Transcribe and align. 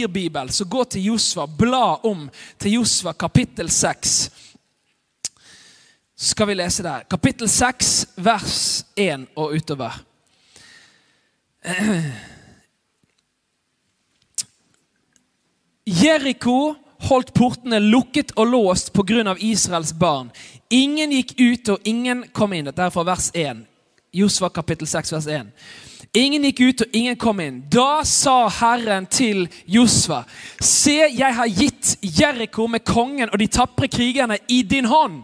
papirbibel, 0.00 0.50
så 0.50 0.64
gå 0.64 0.84
til 0.84 1.04
Josva. 1.04 1.46
Bla 1.46 2.00
om 2.02 2.30
til 2.58 2.72
Josva 2.72 3.12
kapittel 3.12 3.70
6. 3.70 4.30
Så 6.16 6.30
skal 6.34 6.46
vi 6.48 6.54
lese 6.54 6.82
der. 6.82 7.04
Kapittel 7.10 7.48
6, 7.48 8.06
vers 8.16 8.84
1 8.96 9.26
og 9.36 9.54
utover. 9.54 9.92
Jeriko 15.86 16.74
holdt 17.08 17.34
portene 17.34 17.78
lukket 17.80 18.32
og 18.36 18.46
låst 18.46 18.92
pga. 18.92 19.34
Israels 19.38 19.92
barn. 19.92 20.30
Ingen 20.70 21.10
gikk 21.10 21.34
ut, 21.40 21.68
og 21.68 21.78
ingen 21.84 22.24
kom 22.32 22.52
inn. 22.52 22.64
Dette 22.68 22.82
er 22.82 22.90
fra 22.90 23.02
vers 23.02 23.30
1. 23.34 23.66
Josva 24.12 24.48
kapittel 24.48 24.86
6, 24.86 25.12
vers 25.12 25.26
1. 25.26 25.52
Ingen 26.14 26.42
gikk 26.42 26.60
ut, 26.60 26.80
og 26.82 26.96
ingen 26.98 27.18
kom 27.22 27.38
inn. 27.38 27.60
Da 27.70 28.02
sa 28.02 28.48
Herren 28.50 29.04
til 29.06 29.44
Josva.: 29.70 30.24
Se, 30.58 30.96
jeg 31.06 31.34
har 31.36 31.46
gitt 31.46 31.92
Jeriko 32.02 32.66
med 32.66 32.82
kongen 32.82 33.30
og 33.30 33.38
de 33.38 33.46
tapre 33.46 33.86
krigerne 33.86 34.40
i 34.48 34.62
din 34.66 34.90
hånd. 34.90 35.20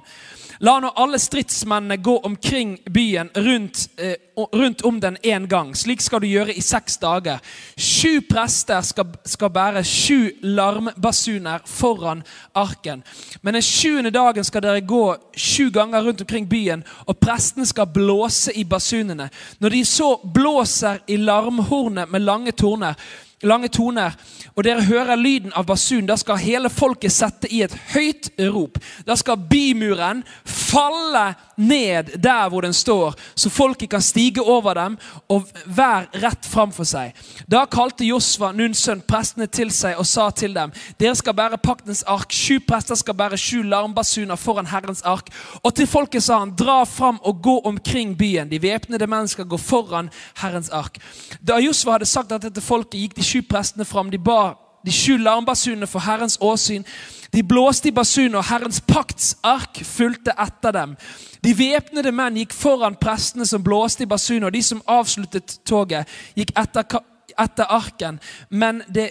La 0.58 0.78
nå 0.80 0.88
alle 0.96 1.18
stridsmennene 1.20 1.96
gå 1.96 2.18
omkring 2.24 2.78
byen 2.84 3.30
rundt, 3.34 3.88
eh, 3.96 4.14
rundt 4.52 4.80
om 4.80 5.00
den 5.00 5.16
én 5.22 5.46
gang. 5.46 5.74
Slik 5.76 6.00
skal 6.00 6.20
du 6.20 6.26
gjøre 6.26 6.54
i 6.56 6.60
seks 6.60 6.96
dager. 6.96 7.38
Sju 7.76 8.20
prester 8.20 8.80
skal, 8.80 9.04
skal 9.24 9.50
bære 9.50 9.84
sju 9.84 10.30
larmbasuner 10.42 11.60
foran 11.64 12.22
arken. 12.54 13.04
Men 13.42 13.54
den 13.54 13.62
sjuende 13.62 14.10
dagen 14.10 14.44
skal 14.44 14.62
dere 14.62 14.80
gå 14.80 15.16
sju 15.36 15.70
ganger 15.70 16.02
rundt 16.02 16.20
omkring 16.20 16.48
byen, 16.48 16.84
og 17.06 17.18
prestene 17.20 17.66
skal 17.66 17.86
blåse 17.86 18.52
i 18.56 18.64
basunene. 18.64 19.30
Når 19.60 19.70
de 19.70 19.84
så 19.84 20.20
blåser 20.24 20.98
i 21.06 21.16
larmhornet 21.16 22.10
med 22.10 22.20
lange 22.20 22.52
torner, 22.52 22.94
lange 23.42 23.68
toner, 23.68 24.14
og 24.54 24.64
dere 24.64 24.84
hører 24.86 25.18
lyden 25.20 25.52
av 25.56 25.66
basun, 25.68 26.06
da 26.08 26.16
skal 26.16 26.40
hele 26.40 26.70
folket 26.72 27.12
sette 27.12 27.50
i 27.52 27.60
et 27.66 27.74
høyt 27.92 28.30
rop. 28.52 28.78
Da 29.04 29.16
skal 29.16 29.42
bymuren 29.50 30.22
falle 30.46 31.34
ned 31.56 32.16
der 32.22 32.48
hvor 32.48 32.64
den 32.64 32.72
står, 32.72 33.14
så 33.34 33.50
folket 33.50 33.90
kan 33.90 34.02
stige 34.02 34.42
over 34.42 34.74
dem 34.74 34.96
og 35.28 35.46
være 35.64 36.22
rett 36.22 36.48
framfor 36.48 36.88
seg. 36.88 37.12
Da 37.50 37.64
kalte 37.70 38.06
Josva, 38.08 38.52
Nuns 38.56 38.80
sønn, 38.84 39.02
prestene 39.04 39.46
til 39.46 39.70
seg 39.74 40.00
og 40.00 40.06
sa 40.08 40.28
til 40.30 40.54
dem.: 40.56 40.72
Dere 41.00 41.14
skal 41.16 41.36
bære 41.36 41.60
paktens 41.62 42.02
ark. 42.02 42.32
Sju 42.32 42.58
prester 42.68 42.96
skal 42.96 43.14
bære 43.14 43.38
sju 43.40 43.62
larmbasuner 43.62 44.36
foran 44.36 44.66
Herrens 44.66 45.02
ark. 45.02 45.30
Og 45.62 45.74
til 45.74 45.86
folket 45.86 46.22
sa 46.22 46.38
han, 46.38 46.54
dra 46.56 46.84
fram 46.84 47.20
og 47.22 47.42
gå 47.42 47.58
omkring 47.64 48.16
byen. 48.18 48.50
De 48.50 48.62
væpnede 48.62 49.06
menn 49.06 49.28
skal 49.28 49.44
gå 49.44 49.56
foran 49.56 50.10
Herrens 50.40 50.70
ark. 50.70 50.98
Da 51.40 51.60
Josva 51.60 51.96
hadde 51.96 52.08
sagt 52.10 52.30
dette 52.30 52.50
til 52.50 52.62
folket, 52.62 53.00
gikk 53.00 53.16
de 53.16 53.25
sju 53.26 53.42
prestene 53.42 53.84
fram. 53.88 54.10
De 54.10 54.18
bar 54.18 54.54
de 54.86 54.92
sju 54.92 55.18
larmbasunene 55.18 55.86
for 55.86 55.98
Herrens 56.00 56.38
åsyn. 56.40 56.84
De 57.32 57.42
blåste 57.42 57.88
i 57.88 57.94
basunene, 57.94 58.38
og 58.38 58.46
Herrens 58.46 58.78
paktsark 58.86 59.80
fulgte 59.84 60.34
etter 60.38 60.74
dem. 60.76 60.94
De 61.42 61.54
væpnede 61.58 62.12
menn 62.14 62.38
gikk 62.38 62.54
foran 62.54 62.94
prestene 63.00 63.46
som 63.48 63.64
blåste 63.66 64.06
i 64.06 64.10
basunene, 64.10 64.46
og 64.46 64.54
de 64.54 64.62
som 64.62 64.84
avsluttet 64.86 65.58
toget, 65.66 66.06
gikk 66.38 66.54
etter, 66.54 67.00
etter 67.34 67.74
arken. 67.80 68.20
Men 68.48 68.84
det, 68.86 69.10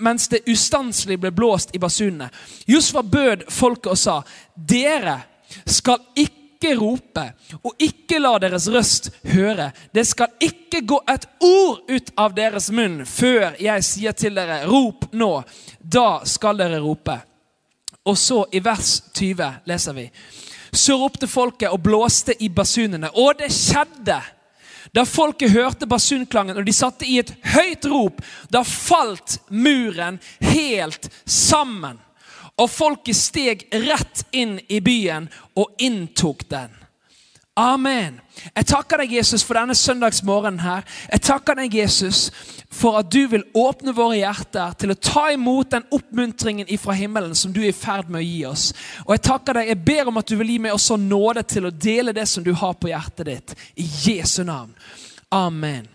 mens 0.00 0.28
det 0.32 0.42
ustanselig 0.50 1.20
ble 1.22 1.30
blåst 1.30 1.74
i 1.74 1.82
basunene. 1.82 2.30
Josfa 2.66 3.06
bød 3.06 3.46
folket 3.50 3.94
og 3.94 3.98
sa, 3.98 4.20
dere 4.54 5.20
skal 5.66 6.02
ikke 6.18 6.39
ikke 6.60 6.76
rope 6.76 7.22
og 7.64 7.80
ikke 7.80 8.18
la 8.20 8.34
deres 8.38 8.68
røst 8.68 9.08
høre. 9.32 9.70
Det 9.92 10.04
skal 10.06 10.28
ikke 10.44 10.82
gå 10.84 10.98
et 11.08 11.24
ord 11.40 11.80
ut 11.88 12.10
av 12.20 12.34
deres 12.36 12.68
munn 12.70 13.00
før 13.08 13.56
jeg 13.60 13.84
sier 13.86 14.12
til 14.12 14.36
dere, 14.36 14.66
rop 14.68 15.08
nå. 15.12 15.42
Da 15.80 16.20
skal 16.28 16.60
dere 16.60 16.82
rope. 16.84 17.16
Og 18.04 18.18
så 18.18 18.44
i 18.52 18.60
vers 18.60 18.98
20 19.16 19.48
leser 19.68 19.96
vi. 19.96 20.10
Så 20.72 20.98
ropte 21.00 21.26
folket 21.26 21.72
og 21.72 21.80
blåste 21.82 22.36
i 22.44 22.48
basunene, 22.48 23.10
og 23.16 23.40
det 23.40 23.50
skjedde. 23.52 24.20
Da 24.94 25.04
folket 25.06 25.52
hørte 25.54 25.88
basunklangen 25.88 26.58
og 26.58 26.66
de 26.66 26.74
satte 26.74 27.06
i 27.06 27.18
et 27.20 27.32
høyt 27.54 27.88
rop, 27.90 28.20
da 28.50 28.62
falt 28.66 29.38
muren 29.48 30.18
helt 30.44 31.08
sammen. 31.24 31.98
Og 32.58 32.70
folket 32.70 33.16
steg 33.16 33.66
rett 33.72 34.24
inn 34.32 34.58
i 34.68 34.80
byen 34.84 35.30
og 35.58 35.74
inntok 35.78 36.48
den. 36.50 36.80
Amen. 37.60 38.20
Jeg 38.54 38.66
takker 38.70 39.02
deg, 39.02 39.12
Jesus, 39.18 39.42
for 39.44 39.58
denne 39.58 39.74
søndagsmorgenen 39.76 40.62
her. 40.62 40.86
Jeg 41.10 41.24
takker 41.26 41.58
deg, 41.58 41.74
Jesus, 41.74 42.30
for 42.72 43.00
at 43.00 43.10
du 43.12 43.24
vil 43.28 43.44
åpne 43.58 43.92
våre 43.96 44.20
hjerter 44.20 44.76
til 44.80 44.94
å 44.94 44.96
ta 44.96 45.26
imot 45.34 45.72
den 45.74 45.84
oppmuntringen 45.92 46.70
ifra 46.72 46.94
himmelen 46.96 47.34
som 47.36 47.52
du 47.52 47.60
er 47.60 47.72
i 47.72 47.76
ferd 47.76 48.08
med 48.08 48.22
å 48.22 48.24
gi 48.24 48.40
oss. 48.48 48.70
Og 49.04 49.12
Jeg 49.16 49.24
takker 49.28 49.58
deg, 49.58 49.72
jeg 49.74 49.84
ber 49.90 50.12
om 50.12 50.22
at 50.22 50.30
du 50.30 50.36
vil 50.40 50.54
gi 50.54 50.60
meg 50.62 50.76
også 50.76 50.96
nåde 51.02 51.44
til 51.50 51.68
å 51.68 51.74
dele 51.74 52.16
det 52.16 52.28
som 52.30 52.46
du 52.46 52.52
har 52.54 52.78
på 52.80 52.92
hjertet 52.92 53.28
ditt. 53.28 53.56
I 53.76 53.88
Jesu 54.06 54.40
navn. 54.46 54.72
Amen. 55.34 55.90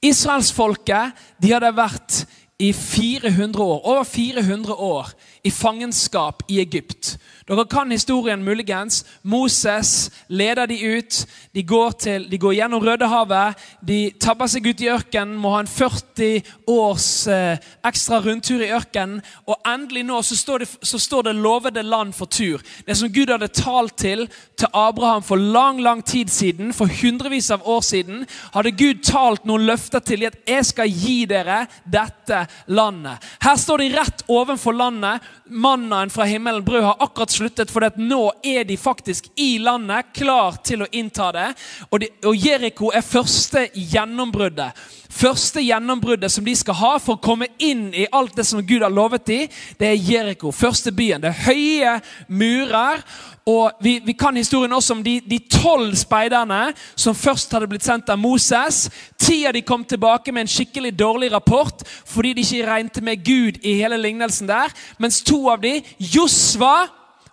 Israelsfolket 0.00 1.26
de 1.42 1.52
hadde 1.52 1.74
vært 1.74 2.22
i 2.62 2.70
400 2.72 3.60
år, 3.60 3.80
over 3.84 4.04
400 4.08 4.72
år 4.72 5.10
i 5.46 5.50
fangenskap 5.50 6.42
i 6.50 6.58
Egypt. 6.60 7.16
Dere 7.46 7.62
kan 7.70 7.90
historien 7.94 8.42
muligens. 8.42 9.04
Moses 9.22 10.10
leder 10.26 10.66
de 10.66 10.80
ut. 10.98 11.26
De 11.54 11.62
går, 11.62 11.90
til, 12.02 12.24
de 12.30 12.38
går 12.42 12.56
gjennom 12.58 12.82
Rødehavet. 12.82 13.54
De 13.86 13.98
tabber 14.20 14.50
seg 14.50 14.66
ut 14.66 14.82
i 14.82 14.88
ørkenen, 14.90 15.36
må 15.38 15.52
ha 15.54 15.60
en 15.62 15.70
40 15.70 16.40
års 16.66 17.06
eh, 17.30 17.62
ekstra 17.86 18.18
rundtur 18.24 18.64
i 18.66 18.72
ørkenen. 18.74 19.20
Og 19.46 19.60
endelig 19.62 20.02
nå 20.08 20.18
så 20.26 20.38
står, 20.40 20.64
det, 20.64 20.68
så 20.82 20.98
står 20.98 21.28
det 21.28 21.36
lovede 21.38 21.86
land 21.86 22.16
for 22.18 22.26
tur. 22.26 22.64
Det 22.82 22.98
som 22.98 23.12
Gud 23.14 23.30
hadde 23.30 23.52
talt 23.54 23.94
til 24.02 24.26
til 24.56 24.72
Abraham 24.72 25.22
for 25.22 25.36
lang 25.36 25.78
lang 25.84 26.02
tid 26.04 26.32
siden, 26.32 26.72
for 26.74 26.88
hundrevis 26.88 27.50
av 27.52 27.62
år 27.68 27.82
siden, 27.84 28.24
hadde 28.54 28.72
Gud 28.72 29.02
talt 29.04 29.44
noen 29.46 29.66
løfter 29.68 30.00
til 30.00 30.24
at 30.24 30.36
'jeg 30.48 30.66
skal 30.66 30.88
gi 30.88 31.24
dere 31.24 31.66
dette 31.84 32.46
landet'. 32.66 33.22
Her 33.40 33.56
står 33.56 33.76
de 33.76 33.94
rett 33.98 34.24
ovenfor 34.28 34.72
landet 34.72 35.20
mannaen 35.44 36.10
fra 36.10 36.24
himmelen, 36.24 36.64
brød, 36.64 36.82
har 36.82 37.02
akkurat 37.04 37.30
sluttet, 37.30 37.70
for 37.70 37.86
nå 37.96 38.20
er 38.42 38.64
de 38.64 38.76
faktisk 38.76 39.28
i 39.36 39.58
landet, 39.58 40.12
klar 40.14 40.58
til 40.64 40.82
å 40.82 40.90
innta 40.92 41.30
det. 41.32 41.48
Og, 41.90 42.00
de, 42.00 42.10
og 42.26 42.36
Jeriko 42.36 42.90
er 42.94 43.06
første 43.06 43.68
gjennombruddet. 43.74 44.86
Første 45.16 45.62
gjennombruddet 45.62 46.32
som 46.32 46.44
de 46.44 46.52
skal 46.58 46.76
ha 46.76 46.92
for 47.00 47.16
å 47.16 47.22
komme 47.24 47.48
inn 47.62 47.88
i 47.94 48.08
alt 48.12 48.36
det 48.36 48.44
som 48.44 48.64
Gud 48.66 48.84
har 48.84 48.92
lovet 48.92 49.24
dem, 49.28 49.54
det 49.78 49.88
er 49.88 50.02
Jeriko. 50.10 50.52
Første 50.52 50.92
byen. 50.92 51.22
Det 51.22 51.32
er 51.32 51.46
høye 51.46 51.94
murer. 52.28 53.04
Og 53.46 53.70
vi, 53.80 54.00
vi, 54.02 54.12
kan 54.12 54.36
historien 54.36 54.72
også 54.74 54.96
om 54.96 55.04
de 55.04 55.38
tolv 55.50 55.94
speiderne 55.94 56.72
som 56.98 57.14
først 57.14 57.52
hadde 57.54 57.68
blitt 57.70 57.84
sendt 57.86 58.10
av 58.10 58.18
Moses. 58.18 58.88
Ti 59.22 59.44
av 59.46 59.54
de 59.54 59.62
kom 59.62 59.84
tilbake 59.86 60.34
med 60.34 60.42
en 60.42 60.50
skikkelig 60.50 60.90
dårlig 60.98 61.30
rapport 61.32 61.84
fordi 62.10 62.32
de 62.34 62.42
ikke 62.42 62.66
regnet 62.66 62.98
med 63.06 63.22
Gud 63.22 63.60
i 63.62 63.76
hele 63.78 64.00
lignelsen 64.02 64.50
der. 64.50 64.74
Mens 64.98 65.20
to 65.22 65.44
av 65.52 65.62
de, 65.62 65.78
Josva 65.98 66.88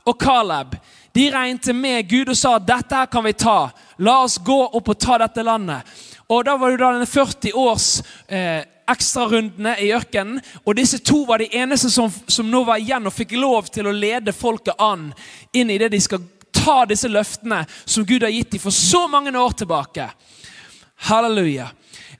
og 0.05 0.19
Caleb, 0.21 0.77
de 1.17 1.27
regnet 1.33 1.73
med 1.75 2.05
Gud 2.09 2.29
og 2.29 2.37
sa 2.37 2.59
dette 2.61 2.93
her 2.93 3.09
kan 3.09 3.25
vi 3.25 3.33
ta. 3.33 3.71
La 3.97 4.19
oss 4.21 4.37
gå 4.37 4.59
opp 4.69 4.93
og 4.93 4.99
ta 5.01 5.17
dette 5.21 5.45
landet. 5.45 5.81
Og 6.33 6.45
Da 6.45 6.57
var 6.57 6.71
det 6.71 6.81
da 6.81 6.91
denne 6.95 7.09
40 7.09 7.53
års 7.53 7.87
eh, 8.27 8.63
ekstrarundene 8.89 9.75
i 9.79 9.91
ørkenen. 9.93 10.41
Og 10.65 10.75
disse 10.77 10.99
to 10.99 11.23
var 11.29 11.43
de 11.43 11.51
eneste 11.55 11.91
som, 11.93 12.11
som 12.27 12.49
nå 12.49 12.63
var 12.67 12.81
igjen 12.81 13.05
og 13.07 13.15
fikk 13.15 13.35
lov 13.37 13.69
til 13.73 13.87
å 13.87 13.95
lede 13.95 14.35
folket 14.35 14.79
an 14.81 15.11
inn 15.53 15.71
i 15.71 15.77
det 15.81 15.91
de 15.93 16.01
skal 16.01 16.23
ta 16.53 16.83
disse 16.89 17.09
løftene 17.11 17.63
som 17.85 18.05
Gud 18.07 18.23
har 18.23 18.33
gitt 18.33 18.55
dem 18.55 18.63
for 18.63 18.75
så 18.75 19.05
mange 19.11 19.33
år 19.37 19.55
tilbake. 19.63 20.09
Halleluja. 21.09 21.69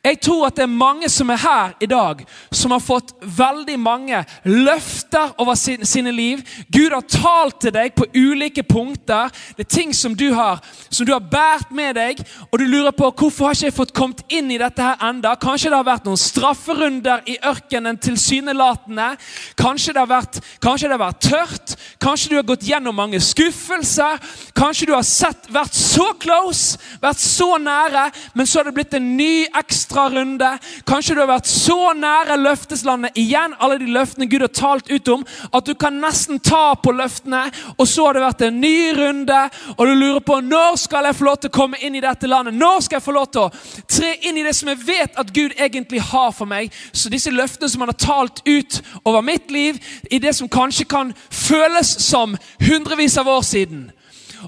Jeg 0.04 0.18
tror 0.20 0.50
at 0.50 0.58
det 0.58 0.66
er 0.66 0.68
mange 0.68 1.08
som 1.08 1.30
er 1.32 1.40
her 1.40 1.70
i 1.80 1.88
dag, 1.88 2.26
som 2.52 2.74
har 2.76 2.82
fått 2.84 3.14
veldig 3.24 3.78
mange 3.80 4.18
løfter 4.44 5.30
over 5.40 5.56
sin, 5.56 5.86
sine 5.88 6.12
liv. 6.12 6.42
Gud 6.68 6.92
har 6.92 7.06
talt 7.08 7.62
til 7.64 7.72
deg 7.72 7.94
på 7.96 8.10
ulike 8.12 8.66
punkter. 8.68 9.32
Det 9.56 9.64
er 9.64 9.70
ting 9.78 9.94
som 9.96 10.12
du 10.12 10.26
har 10.36 10.60
som 10.90 11.08
du 11.08 11.14
har 11.14 11.24
båret 11.24 11.72
med 11.72 11.96
deg, 11.96 12.20
og 12.52 12.60
du 12.60 12.66
lurer 12.68 12.92
på 12.92 13.08
hvorfor 13.16 13.48
har 13.48 13.56
ikke 13.56 13.70
jeg 13.70 13.76
fått 13.78 13.94
kommet 13.96 14.26
inn 14.28 14.52
i 14.52 14.60
dette 14.60 14.84
her 14.84 15.00
enda? 15.08 15.38
Kanskje 15.40 15.72
det 15.72 15.80
har 15.80 15.88
vært 15.88 16.10
noen 16.10 16.20
strafferunder 16.20 17.24
i 17.32 17.38
ørkenen 17.40 17.98
tilsynelatende. 18.04 19.14
Kanskje 19.56 19.96
det 19.96 20.04
har 20.04 20.12
vært, 20.12 20.42
kanskje 20.60 20.92
det 20.92 20.98
har 20.98 21.04
vært 21.06 21.24
tørt. 21.30 21.78
Kanskje 22.04 22.34
du 22.34 22.38
har 22.42 22.48
gått 22.52 22.68
gjennom 22.68 23.00
mange 23.00 23.24
skuffelser. 23.24 24.20
Kanskje 24.52 24.92
du 24.92 24.94
har 24.98 25.08
sett, 25.08 25.48
vært 25.48 25.80
så 25.80 26.12
close, 26.20 26.76
vært 27.00 27.24
så 27.24 27.54
nære, 27.56 28.10
men 28.36 28.52
så 28.52 28.60
har 28.60 28.68
det 28.68 28.76
blitt 28.76 29.00
en 29.00 29.14
ny 29.16 29.46
ekstra 29.48 29.93
ekstra 29.94 30.10
runde. 30.10 30.58
Kanskje 30.86 31.16
du 31.16 31.22
har 31.22 31.30
vært 31.30 31.48
så 31.48 31.94
nære 31.94 32.38
løfteslandet 32.42 33.18
igjen, 33.20 33.54
alle 33.60 33.78
de 33.78 33.92
løftene 33.94 34.28
Gud 34.30 34.42
har 34.42 34.52
talt 34.54 34.90
ut 34.90 35.08
om, 35.08 35.26
at 35.54 35.66
du 35.66 35.74
kan 35.76 35.94
nesten 36.02 36.40
ta 36.40 36.76
på 36.76 36.92
løftene. 36.92 37.46
Og 37.78 37.88
så 37.88 38.08
har 38.08 38.14
det 38.14 38.24
vært 38.24 38.42
en 38.48 38.60
ny 38.62 38.94
runde, 38.98 39.40
og 39.78 39.88
du 39.88 39.94
lurer 39.94 40.24
på 40.26 40.40
når 40.42 40.78
skal 40.82 41.06
jeg 41.06 41.18
få 41.20 41.28
lov 41.28 41.38
til 41.38 41.52
å 41.52 41.58
komme 41.58 41.80
inn 41.82 41.96
i 41.96 42.04
dette 42.04 42.28
landet. 42.28 42.58
Når 42.58 42.82
skal 42.82 42.98
jeg 42.98 43.08
få 43.08 43.18
lov 43.18 43.30
til 43.32 43.46
å 43.46 43.52
tre 43.88 44.16
inn 44.26 44.38
i 44.38 44.46
det 44.46 44.56
som 44.58 44.72
jeg 44.72 44.82
vet 44.86 45.20
at 45.20 45.34
Gud 45.34 45.54
egentlig 45.58 46.02
har 46.02 46.32
for 46.34 46.50
meg? 46.50 46.74
Så 46.92 47.12
disse 47.14 47.32
løftene 47.32 47.70
som 47.70 47.86
han 47.86 47.94
har 47.94 48.02
talt 48.02 48.42
ut 48.48 48.82
over 49.04 49.22
mitt 49.22 49.52
liv, 49.52 49.78
i 50.10 50.20
det 50.20 50.34
som 50.36 50.50
kanskje 50.50 50.90
kan 50.90 51.14
føles 51.30 51.98
som 52.04 52.38
hundrevis 52.64 53.18
av 53.22 53.30
år 53.30 53.46
siden 53.46 53.92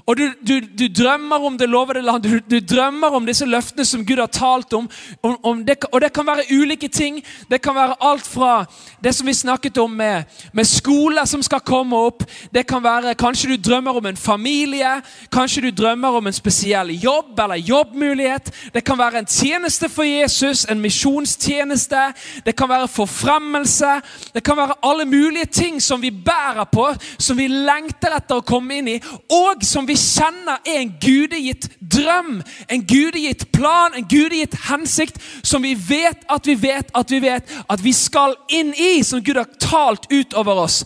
og 0.06 0.16
du, 0.16 0.30
du, 0.48 0.60
du, 0.60 0.86
drømmer 1.02 1.46
om 1.46 1.58
det 1.58 1.68
lovede 1.68 2.02
land, 2.02 2.22
du, 2.22 2.38
du, 2.50 2.60
drømmer 2.60 3.14
om 3.16 3.26
disse 3.26 3.46
løftene 3.46 3.84
som 3.84 4.04
Gud 4.06 4.18
har 4.20 4.26
talt 4.32 4.72
om. 4.72 4.88
om, 5.22 5.36
om 5.42 5.64
det, 5.66 5.78
og 5.92 6.00
det 6.00 6.12
kan 6.12 6.26
være 6.26 6.44
ulike 6.52 6.88
ting. 6.88 7.22
Det 7.50 7.60
kan 7.62 7.74
være 7.74 7.96
alt 8.00 8.26
fra 8.26 8.64
det 9.04 9.14
som 9.14 9.26
vi 9.26 9.34
snakket 9.34 9.78
om 9.78 9.90
med, 9.90 10.24
med 10.52 10.64
skoler 10.64 11.24
som 11.24 11.42
skal 11.42 11.60
komme 11.60 11.96
opp. 11.96 12.24
Det 12.54 12.66
kan 12.66 12.84
være 12.84 13.14
Kanskje 13.16 13.54
du 13.54 13.70
drømmer 13.70 13.96
om 13.96 14.06
en 14.06 14.16
familie. 14.16 15.00
Kanskje 15.32 15.62
du 15.62 15.70
drømmer 15.70 16.18
om 16.18 16.26
en 16.26 16.36
spesiell 16.36 16.90
jobb 17.02 17.40
eller 17.40 17.56
jobbmulighet. 17.56 18.52
Det 18.74 18.84
kan 18.84 18.98
være 18.98 19.18
en 19.18 19.26
tjeneste 19.26 19.88
for 19.88 20.04
Jesus, 20.04 20.64
en 20.64 20.80
misjonstjeneste. 20.80 22.02
Det 22.46 22.56
kan 22.56 22.68
være 22.68 22.88
forfremmelse. 22.88 24.00
Det 24.34 24.44
kan 24.44 24.56
være 24.56 24.78
alle 24.82 25.04
mulige 25.04 25.46
ting 25.46 25.82
som 25.82 26.02
vi 26.02 26.10
bærer 26.10 26.64
på, 26.72 26.88
som 27.18 27.38
vi 27.38 27.48
lengter 27.48 28.16
etter 28.16 28.40
å 28.40 28.46
komme 28.46 28.80
inn 28.80 28.88
i, 28.96 29.00
og 29.32 29.64
som 29.64 29.85
vi 29.88 29.96
kjenner 29.98 30.60
er 30.64 30.80
en 30.80 30.92
gudegitt 31.00 31.68
drøm, 31.80 32.40
en 32.68 32.84
gudegitt 32.86 33.46
plan, 33.52 33.94
en 33.94 34.08
gudegitt 34.08 34.54
hensikt, 34.68 35.20
som 35.42 35.62
vi 35.62 35.74
vet 35.74 36.26
at 36.32 36.46
vi 36.46 36.54
vet 36.60 36.90
at 36.96 37.10
vi 37.10 37.20
vet 37.22 37.54
at 37.68 37.82
vi 37.84 37.92
skal 37.96 38.36
inn 38.52 38.74
i, 38.74 39.02
som 39.04 39.22
Gud 39.24 39.38
har 39.40 39.50
talt 39.62 40.10
ut 40.12 40.34
over 40.34 40.62
oss. 40.66 40.82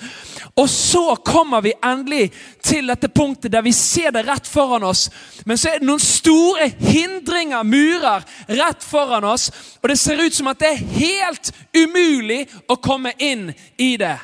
Og 0.55 0.69
så 0.70 1.17
kommer 1.25 1.62
vi 1.64 1.73
endelig 1.85 2.31
til 2.64 2.91
dette 2.91 3.08
punktet 3.08 3.52
der 3.52 3.64
vi 3.64 3.73
ser 3.76 4.12
det 4.14 4.26
rett 4.29 4.49
foran 4.49 4.85
oss. 4.85 5.08
Men 5.44 5.58
så 5.58 5.70
er 5.70 5.81
det 5.81 5.88
noen 5.88 6.03
store 6.03 6.70
hindringer, 6.79 7.62
murer, 7.64 8.26
rett 8.49 8.85
foran 8.85 9.25
oss. 9.25 9.50
Og 9.82 9.88
det 9.88 9.99
ser 10.00 10.20
ut 10.20 10.35
som 10.35 10.50
at 10.50 10.61
det 10.61 10.75
er 10.75 10.85
helt 10.99 11.53
umulig 11.76 12.44
å 12.69 12.76
komme 12.76 13.14
inn 13.19 13.50
i 13.79 13.94
det. 14.00 14.17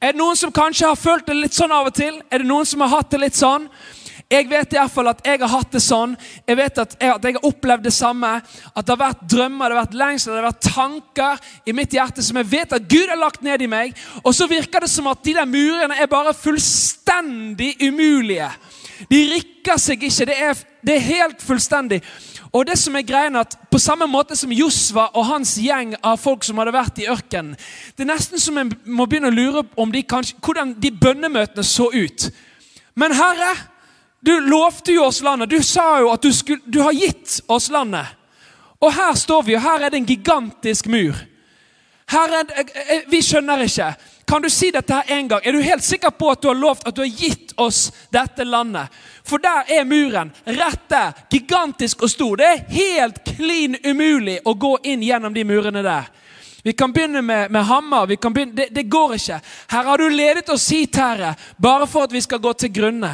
Er 0.00 0.14
det 0.14 0.20
noen 0.20 0.36
som 0.36 0.52
kanskje 0.52 0.88
har 0.88 0.96
følt 0.96 1.26
det 1.28 1.36
litt 1.36 1.56
sånn 1.56 1.72
av 1.76 1.90
og 1.90 1.96
til? 1.96 2.22
Er 2.32 2.40
det 2.40 2.48
noen 2.48 2.68
som 2.68 2.80
har 2.80 2.94
hatt 2.94 3.10
det 3.12 3.20
litt 3.20 3.36
sånn? 3.36 3.66
Jeg 4.30 4.46
vet 4.46 4.74
i 4.74 4.78
hvert 4.78 4.92
fall 4.94 5.10
at 5.10 5.24
jeg 5.26 5.40
har 5.42 5.50
hatt 5.50 5.72
det 5.74 5.80
sånn. 5.82 6.12
Jeg 6.46 6.58
vet 6.60 6.76
at 6.78 6.92
jeg, 7.00 7.10
at 7.16 7.24
jeg, 7.26 7.34
har 7.34 7.46
opplevd 7.48 7.86
det 7.88 7.92
samme. 7.96 8.28
At 8.70 8.86
det 8.86 8.94
har 8.94 9.00
vært 9.00 9.24
drømmer, 9.32 9.64
det 9.66 9.76
har 9.76 9.86
vært 9.88 9.96
lengsel, 9.98 10.32
det 10.32 10.38
har 10.38 10.46
vært 10.52 10.68
tanker 10.68 11.48
i 11.66 11.74
mitt 11.74 11.96
hjerte 11.96 12.22
som 12.22 12.38
jeg 12.38 12.50
vet 12.52 12.76
at 12.76 12.86
Gud 12.86 13.10
har 13.10 13.18
lagt 13.18 13.42
ned 13.42 13.64
i 13.64 13.70
meg. 13.70 13.96
Og 14.22 14.36
så 14.36 14.46
virker 14.50 14.86
det 14.86 14.92
som 14.92 15.10
at 15.10 15.24
de 15.26 15.34
der 15.34 15.50
murene 15.50 15.98
er 15.98 16.10
bare 16.10 16.36
fullstendig 16.38 17.72
umulige. 17.82 18.52
De 19.10 19.20
rikker 19.32 19.80
seg 19.80 20.04
ikke. 20.06 20.28
Det 20.28 20.36
er, 20.36 20.62
det 20.86 20.94
er 20.94 21.08
helt 21.08 21.42
fullstendig. 21.42 21.98
Og 22.54 22.66
det 22.66 22.76
som 22.78 22.94
er 22.98 23.06
greien 23.06 23.38
at 23.38 23.56
På 23.70 23.78
samme 23.78 24.06
måte 24.10 24.34
som 24.36 24.50
Josva 24.50 25.08
og 25.14 25.26
hans 25.28 25.52
gjeng 25.62 25.92
av 26.02 26.18
folk 26.18 26.42
som 26.42 26.58
hadde 26.58 26.74
vært 26.74 26.98
i 26.98 27.06
ørkenen 27.06 27.52
Det 27.94 28.02
er 28.02 28.08
nesten 28.10 28.42
som 28.42 28.58
en 28.58 28.72
må 28.90 29.06
begynne 29.06 29.30
å 29.30 29.34
lure 29.34 29.62
om 29.78 29.92
de 29.94 30.02
kanskje, 30.02 30.34
hvordan 30.42 30.74
de 30.82 30.90
bønnemøtene 30.90 31.62
så 31.66 31.86
ut. 31.94 32.26
Men 32.98 33.14
Herre, 33.14 33.52
du 34.20 34.40
lovte 34.40 34.92
jo 34.92 35.04
oss 35.04 35.22
landet. 35.22 35.50
Du 35.50 35.62
sa 35.62 36.00
jo 36.00 36.10
at 36.12 36.22
du, 36.22 36.32
skulle, 36.32 36.60
du 36.64 36.80
har 36.84 36.92
gitt 36.92 37.40
oss 37.46 37.70
landet. 37.70 38.06
Og 38.80 38.92
her 38.92 39.14
står 39.14 39.42
vi, 39.42 39.56
og 39.56 39.64
her 39.64 39.86
er 39.86 39.92
det 39.92 40.00
en 40.00 40.08
gigantisk 40.08 40.86
mur. 40.92 41.16
Her 42.10 42.32
er, 42.40 43.04
vi 43.10 43.20
skjønner 43.22 43.64
ikke. 43.64 43.92
Kan 44.30 44.42
du 44.42 44.50
si 44.50 44.70
dette 44.70 44.94
her 44.94 45.16
en 45.16 45.28
gang? 45.28 45.40
Er 45.44 45.52
du 45.52 45.60
helt 45.60 45.84
sikker 45.84 46.10
på 46.10 46.30
at 46.30 46.42
du 46.42 46.48
har 46.48 46.58
lovt 46.58 46.86
at 46.86 46.94
du 46.94 47.02
har 47.02 47.10
gitt 47.10 47.52
oss 47.58 47.88
dette 48.14 48.44
landet? 48.44 48.92
For 49.26 49.42
der 49.42 49.68
er 49.68 49.84
muren. 49.84 50.32
Rett 50.44 50.88
der. 50.88 51.12
Gigantisk 51.30 52.02
og 52.02 52.10
stor. 52.10 52.36
Det 52.36 52.46
er 52.46 52.64
helt 52.74 53.22
klin 53.26 53.76
umulig 53.84 54.40
å 54.44 54.54
gå 54.54 54.76
inn 54.90 55.02
gjennom 55.02 55.34
de 55.34 55.44
murene 55.44 55.82
der. 55.86 56.10
Vi 56.62 56.72
kan 56.72 56.92
begynne 56.92 57.22
med, 57.22 57.50
med 57.50 57.64
hammer. 57.64 58.06
Begynne, 58.06 58.52
det, 58.54 58.68
det, 58.70 58.82
går 58.82 59.16
ikke. 59.16 59.40
Her 59.70 59.90
har 59.90 59.98
du 59.98 60.08
ledet 60.08 60.48
oss 60.48 60.68
hit, 60.70 60.96
Herre, 60.96 61.34
bare 61.56 61.86
for 61.90 62.06
at 62.06 62.12
vi 62.12 62.22
skal 62.22 62.42
gå 62.42 62.52
til 62.52 62.72
grunne. 62.74 63.12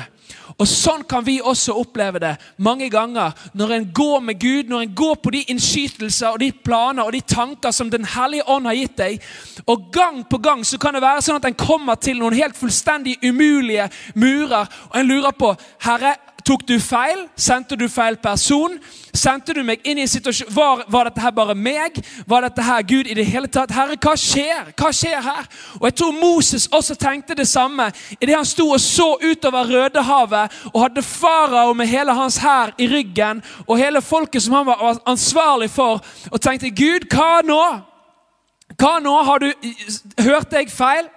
Og 0.57 0.69
Sånn 0.69 1.03
kan 1.05 1.25
vi 1.25 1.37
også 1.45 1.75
oppleve 1.77 2.21
det 2.23 2.33
mange 2.65 2.89
ganger 2.93 3.35
når 3.53 3.75
en 3.75 3.89
går 3.93 4.23
med 4.25 4.39
Gud, 4.41 4.71
når 4.71 4.87
en 4.87 4.95
går 4.97 5.19
på 5.21 5.33
de 5.35 5.43
innskytelser 5.53 6.33
og 6.33 6.41
de 6.41 6.49
planer 6.65 7.05
og 7.05 7.13
de 7.13 7.21
tanker 7.21 7.75
som 7.77 7.91
Den 7.93 8.07
hellige 8.09 8.47
ånd 8.49 8.69
har 8.69 8.79
gitt 8.79 8.97
deg. 8.97 9.27
Og 9.67 9.91
Gang 9.93 10.23
på 10.25 10.39
gang 10.39 10.65
så 10.65 10.79
kan 10.81 10.97
det 10.97 11.05
være 11.05 11.25
sånn 11.25 11.41
at 11.41 11.49
en 11.49 11.59
kommer 11.61 12.01
til 12.01 12.19
noen 12.21 12.37
helt 12.37 12.57
fullstendig 12.57 13.19
umulige 13.25 13.89
murer, 14.15 14.69
og 14.91 14.97
en 14.97 15.09
lurer 15.09 15.37
på 15.37 15.53
Herre, 15.85 16.15
Tok 16.47 16.63
du 16.69 16.77
feil? 16.79 17.25
Sendte 17.35 17.75
du 17.75 17.89
feil 17.91 18.15
person? 18.23 18.77
Sendte 19.17 19.55
du 19.57 19.65
meg 19.67 19.83
inn 19.83 19.99
i 19.99 20.05
en 20.05 20.11
situasjon 20.11 20.53
Var, 20.55 20.83
var, 20.93 21.09
dette 21.09 21.23
her 21.25 21.33
bare 21.35 21.57
meg? 21.59 21.97
Var 22.29 22.45
dette 22.47 22.63
her 22.63 22.85
Gud 22.87 23.09
i 23.11 23.17
det 23.19 23.25
hele 23.27 23.49
tatt? 23.51 23.73
Herre, 23.75 23.97
hva 23.99 24.13
skjer? 24.21 24.69
Hva 24.79 24.93
skjer 24.95 25.25
her? 25.25 25.49
Og 25.81 25.89
Jeg 25.89 25.97
tror 25.99 26.13
Moses 26.15 26.69
også 26.71 26.95
tenkte 27.01 27.35
det 27.35 27.49
samme 27.51 27.89
idet 28.21 28.37
han 28.37 28.47
sto 28.47 28.69
og 28.71 28.79
så 28.83 29.09
utover 29.25 29.73
Rødehavet 29.73 30.55
og 30.71 30.79
hadde 30.85 31.03
farao 31.03 31.75
med 31.75 31.91
hele 31.91 32.15
hans 32.15 32.39
hær 32.39 32.75
i 32.79 32.87
ryggen 32.93 33.43
og 33.67 33.81
hele 33.81 34.03
folket 34.05 34.45
som 34.45 34.55
han 34.55 34.69
var 34.69 35.01
ansvarlig 35.07 35.71
for, 35.71 35.99
og 36.31 36.41
tenkte 36.41 36.71
Gud, 36.71 37.09
hva 37.11 37.41
nå? 37.47 37.63
Hva 38.77 38.93
nå? 39.03 39.17
Har 39.27 39.43
du 39.43 39.51
Hørte 40.23 40.61
jeg 40.61 40.71
feil? 40.71 41.11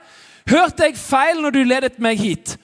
Hørte 0.49 0.89
jeg 0.89 0.97
feil 0.97 1.43
når 1.43 1.53
du 1.53 1.61
ledet 1.67 2.01
meg 2.01 2.17
hit? 2.17 2.55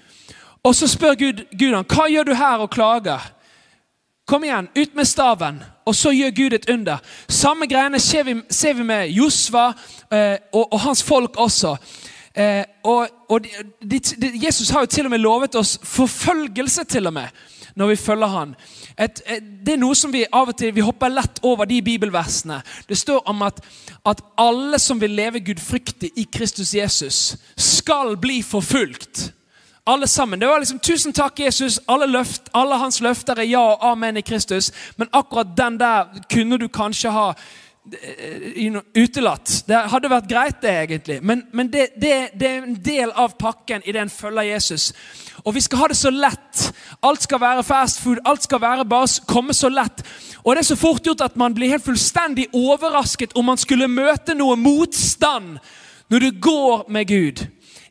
Og 0.65 0.75
så 0.75 0.87
spør 0.89 1.13
Gud, 1.13 1.45
Gud 1.53 1.73
han, 1.75 1.85
hva 1.85 2.07
gjør 2.09 2.25
du 2.25 2.33
her 2.33 2.63
og 2.63 2.71
klager? 2.73 3.31
Kom 4.25 4.43
igjen, 4.43 4.67
ut 4.73 4.95
med 4.97 5.05
staven. 5.05 5.61
Og 5.85 5.93
så 5.95 6.09
gjør 6.15 6.33
Gud 6.33 6.55
et 6.57 6.69
under. 6.73 7.01
Samme 7.29 7.67
greiene 7.69 7.99
ser 8.01 8.25
vi, 8.25 8.39
ser 8.49 8.73
vi 8.73 8.85
med 8.87 9.11
Josva 9.13 9.67
eh, 10.09 10.39
og, 10.51 10.63
og, 10.71 10.79
hans 10.87 11.03
folk 11.05 11.37
også. 11.37 11.75
Eh, 12.33 12.63
og, 12.83 13.05
og 13.29 13.45
de, 13.45 13.99
de, 13.99 14.31
Jesus 14.41 14.73
har 14.73 14.81
jo 14.81 14.89
til 14.89 15.05
og 15.05 15.13
med 15.13 15.21
lovet 15.21 15.55
oss 15.55 15.77
forfølgelse 15.83 16.87
til 16.89 17.07
og 17.07 17.13
med 17.21 17.45
når 17.75 17.89
vi 17.91 17.95
følger 17.99 18.31
han. 18.31 18.53
Et, 18.95 19.21
et, 19.27 19.47
det 19.67 19.73
er 19.73 19.79
noe 19.81 19.95
som 19.99 20.13
vi 20.13 20.21
av 20.23 20.47
og 20.47 20.55
til 20.55 20.71
vi 20.71 20.83
hopper 20.83 21.11
lett 21.11 21.41
over 21.43 21.67
de 21.67 21.81
bibelversene. 21.83 22.61
Det 22.87 22.95
står 22.95 23.27
om 23.27 23.43
at, 23.43 23.59
at 24.07 24.21
alle 24.39 24.79
som 24.79 25.01
vil 25.01 25.11
leve 25.11 25.43
gudfryktig 25.43 26.13
i 26.15 26.23
Kristus 26.31 26.71
Jesus, 26.73 27.19
skal 27.59 28.15
bli 28.15 28.39
forfulgt 28.47 29.27
alle 29.85 30.07
sammen. 30.07 30.39
Det 30.39 30.47
var 30.47 30.59
liksom 30.59 30.79
'Tusen 30.79 31.13
takk, 31.13 31.39
Jesus'. 31.39 31.79
Alle, 31.87 32.05
løft, 32.05 32.41
alle 32.53 32.77
hans 32.77 33.01
løfter 33.01 33.33
er 33.37 33.43
ja 33.43 33.59
og 33.59 33.91
amen 33.91 34.17
i 34.17 34.21
Kristus. 34.21 34.71
Men 34.97 35.07
akkurat 35.13 35.47
den 35.57 35.79
der 35.79 36.05
kunne 36.33 36.57
du 36.57 36.67
kanskje 36.67 37.11
ha 37.11 37.29
uh, 37.29 38.81
utelatt. 38.95 39.63
Det 39.67 39.75
hadde 39.75 40.09
vært 40.09 40.29
greit, 40.29 40.61
det, 40.61 40.69
egentlig. 40.69 41.19
Men, 41.21 41.43
men 41.53 41.67
det, 41.67 41.87
det, 42.01 42.29
det, 42.39 42.49
er 42.49 42.63
en 42.63 42.81
del 42.85 43.11
av 43.11 43.37
pakken 43.39 43.81
i 43.85 43.91
det 43.91 44.01
en 44.01 44.09
følger 44.09 44.41
Jesus. 44.41 44.93
Og 45.43 45.55
vi 45.55 45.61
skal 45.61 45.77
ha 45.77 45.87
det 45.87 45.97
så 45.97 46.09
lett. 46.09 46.73
Alt 47.03 47.23
skal 47.23 47.41
være 47.41 47.63
fast 47.63 48.01
food. 48.01 48.17
Alt 48.25 48.43
skal 48.43 48.61
være 48.61 48.85
bare 48.85 49.07
komme 49.27 49.53
så 49.53 49.69
lett. 49.69 50.01
Og 50.43 50.55
det 50.55 50.59
er 50.59 50.73
så 50.73 50.75
fort 50.75 51.05
gjort 51.05 51.21
at 51.21 51.35
man 51.35 51.53
blir 51.53 51.69
helt 51.69 51.85
fullstendig 51.85 52.47
overrasket 52.53 53.33
om 53.35 53.45
man 53.45 53.57
skulle 53.57 53.87
møte 53.87 54.33
noe 54.33 54.55
motstand 54.55 55.57
når 56.09 56.19
du 56.19 56.31
går 56.41 56.89
med 56.89 57.07
Gud. 57.07 57.45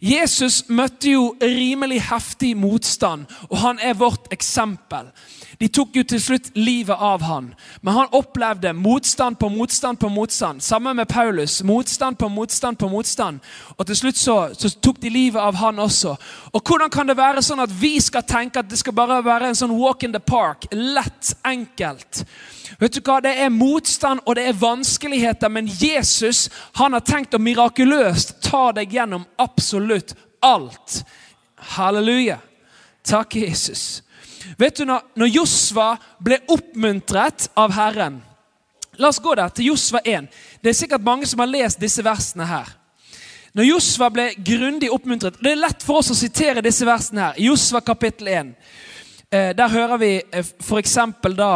Jesus 0.05 0.67
møtte 0.69 1.15
jo 1.15 1.31
rimelig 1.41 2.03
heftig 2.11 2.51
motstand, 2.61 3.25
og 3.49 3.57
han 3.63 3.79
er 3.81 3.97
vårt 3.97 4.29
eksempel. 4.35 5.09
De 5.59 5.69
tok 5.69 5.97
jo 5.97 6.03
til 6.09 6.21
slutt 6.21 6.51
livet 6.59 6.97
av 6.99 7.23
han, 7.23 7.53
men 7.83 7.95
han 7.95 8.15
opplevde 8.17 8.73
motstand 8.75 9.39
på 9.39 9.49
motstand 9.53 10.01
på 10.01 10.09
motstand. 10.09 10.63
Sammen 10.63 10.97
med 10.97 11.09
Paulus. 11.09 11.63
Motstand 11.63 12.19
på 12.19 12.29
motstand 12.29 12.79
på 12.79 12.89
motstand. 12.89 13.41
Og 13.77 13.87
til 13.87 13.97
slutt 13.97 14.19
så, 14.19 14.37
så, 14.59 14.71
tok 14.83 15.01
de 15.03 15.11
livet 15.11 15.41
av 15.41 15.55
han 15.55 15.79
også. 15.79 16.17
Og 16.53 16.63
Hvordan 16.63 16.91
kan 16.91 17.09
det 17.09 17.17
være 17.17 17.43
sånn 17.43 17.63
at 17.63 17.73
vi 17.81 17.97
skal 18.03 18.27
tenke 18.27 18.61
at 18.61 18.71
det 18.71 18.79
skal 18.81 18.97
bare 18.97 19.23
være 19.25 19.51
en 19.51 19.59
sånn 19.59 19.77
walk 19.79 20.03
in 20.03 20.15
the 20.15 20.21
park? 20.21 20.67
Lett, 20.73 21.35
enkelt. 21.45 22.25
Vet 22.81 22.97
du 22.97 23.03
hva? 23.05 23.21
Det 23.23 23.35
er 23.39 23.53
motstand 23.55 24.25
og 24.25 24.37
det 24.37 24.49
er 24.49 24.59
vanskeligheter, 24.59 25.53
men 25.53 25.69
Jesus 25.69 26.49
han 26.81 26.97
har 26.97 27.05
tenkt 27.07 27.37
å 27.37 27.43
mirakuløst 27.43 28.41
ta 28.45 28.71
deg 28.75 28.93
gjennom 28.95 29.27
absolutt 29.39 30.17
alt. 30.43 31.05
Halleluja. 31.77 32.41
Takk, 33.05 33.37
Jesus. 33.37 34.03
Vet 34.59 34.77
du, 34.77 34.85
Når, 34.89 35.29
Josva 35.31 35.95
ble 36.23 36.41
oppmuntret 36.49 37.49
av 37.57 37.75
Herren 37.77 38.23
La 38.99 39.09
oss 39.11 39.19
gå 39.19 39.33
der 39.35 39.51
til 39.51 39.73
Josva 39.73 39.99
1. 40.07 40.29
Det 40.63 40.71
er 40.71 40.77
sikkert 40.79 41.03
mange 41.03 41.27
som 41.27 41.41
har 41.43 41.51
lest 41.51 41.81
disse 41.83 42.03
versene 42.07 42.47
her. 42.47 42.69
Når 43.55 43.67
Josva 43.67 44.07
ble 44.11 44.29
grundig 44.39 44.91
oppmuntret 44.91 45.41
Det 45.43 45.53
er 45.53 45.59
lett 45.59 45.83
for 45.83 45.99
oss 45.99 46.11
å 46.11 46.19
sitere 46.19 46.63
disse 46.63 46.87
versene 46.87 47.29
her. 47.29 47.41
Josva 47.43 47.83
kapittel 47.83 48.31
1. 48.31 48.53
Eh, 49.31 49.51
der 49.57 49.69
hører 49.73 49.99
vi 49.99 50.13
eh, 50.23 50.47
f.eks. 50.63 50.95
da 51.35 51.51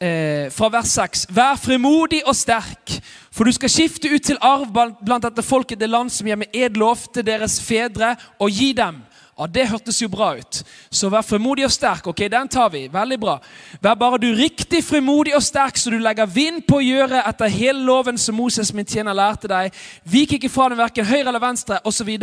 eh, 0.00 0.50
fra 0.50 0.70
vers 0.72 0.94
6. 0.98 1.26
Vær 1.34 1.58
frimodig 1.60 2.22
og 2.26 2.34
sterk, 2.34 2.96
for 3.30 3.46
du 3.46 3.54
skal 3.54 3.70
skifte 3.70 4.10
ut 4.10 4.24
til 4.26 4.40
arv 4.42 4.70
blant 4.74 5.26
dette 5.26 5.46
folket 5.46 5.78
det 5.78 5.90
land 5.90 6.10
som 6.10 6.26
jeg 6.26 6.38
med 6.40 6.54
ed 6.54 6.78
lovte 6.80 7.22
deres 7.22 7.60
fedre, 7.62 8.14
og 8.38 8.50
gi 8.50 8.72
dem. 8.74 9.02
Ja, 9.38 9.46
Det 9.46 9.66
hørtes 9.68 10.02
jo 10.02 10.08
bra 10.08 10.36
ut. 10.38 10.62
Så 10.90 11.08
vær 11.10 11.24
frimodig 11.26 11.64
og 11.66 11.72
sterk. 11.74 12.06
Ok, 12.06 12.20
den 12.30 12.48
tar 12.48 12.68
vi. 12.70 12.86
Veldig 12.92 13.18
bra. 13.20 13.40
Vær 13.82 13.96
bare 13.98 14.18
du 14.22 14.28
riktig 14.34 14.84
frimodig 14.84 15.34
og 15.34 15.42
sterk, 15.42 15.76
så 15.76 15.90
du 15.90 15.98
legger 15.98 16.30
vind 16.30 16.62
på 16.68 16.78
å 16.78 16.84
gjøre 16.84 17.24
etter 17.26 17.50
hele 17.50 17.82
loven 17.82 18.18
som 18.18 18.38
Moses 18.38 18.70
min 18.72 18.86
tjener 18.86 19.14
lærte 19.14 19.50
deg. 19.50 19.74
Vik 20.06 20.36
ikke 20.38 20.52
fra 20.52 20.68
den 20.70 20.78
verken 20.78 21.06
høyre 21.08 21.28
eller 21.28 21.42
venstre, 21.42 21.80
osv. 21.84 22.14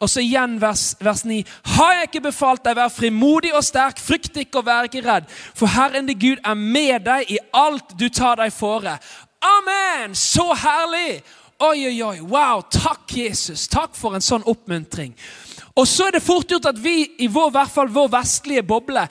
Og 0.00 0.08
så 0.08 0.24
igjen 0.24 0.56
vers, 0.60 0.94
vers 1.00 1.24
9. 1.28 1.42
Har 1.76 1.94
jeg 1.94 2.08
ikke 2.08 2.26
befalt 2.30 2.64
deg, 2.64 2.80
vær 2.80 2.88
frimodig 2.88 3.52
og 3.52 3.64
sterk, 3.64 4.00
frykt 4.00 4.36
ikke 4.40 4.62
og 4.62 4.68
vær 4.70 4.88
ikke 4.88 5.04
redd. 5.04 5.28
For 5.54 5.68
Herren 5.68 6.08
din 6.08 6.18
Gud 6.18 6.40
er 6.40 6.56
med 6.56 7.04
deg 7.04 7.36
i 7.36 7.42
alt 7.52 7.98
du 8.00 8.08
tar 8.08 8.40
deg 8.40 8.52
fore. 8.52 8.96
Amen! 9.44 10.14
Så 10.16 10.54
herlig! 10.56 11.20
Oi, 11.58 11.86
oi, 11.86 12.02
oi. 12.02 12.20
Wow. 12.20 12.62
Takk, 12.68 13.08
Jesus. 13.16 13.68
Takk 13.72 13.94
for 13.96 14.16
en 14.16 14.24
sånn 14.24 14.44
oppmuntring. 14.44 15.14
Og 15.76 15.84
så 15.88 16.06
er 16.06 16.16
det 16.16 16.24
fort 16.24 16.48
gjort 16.48 16.70
at 16.70 16.78
vi 16.80 17.02
i 17.20 17.26
vår, 17.28 17.50
hvert 17.52 17.72
fall 17.72 17.90
vår 17.92 18.08
vestlige 18.14 18.64
boble 18.64 19.02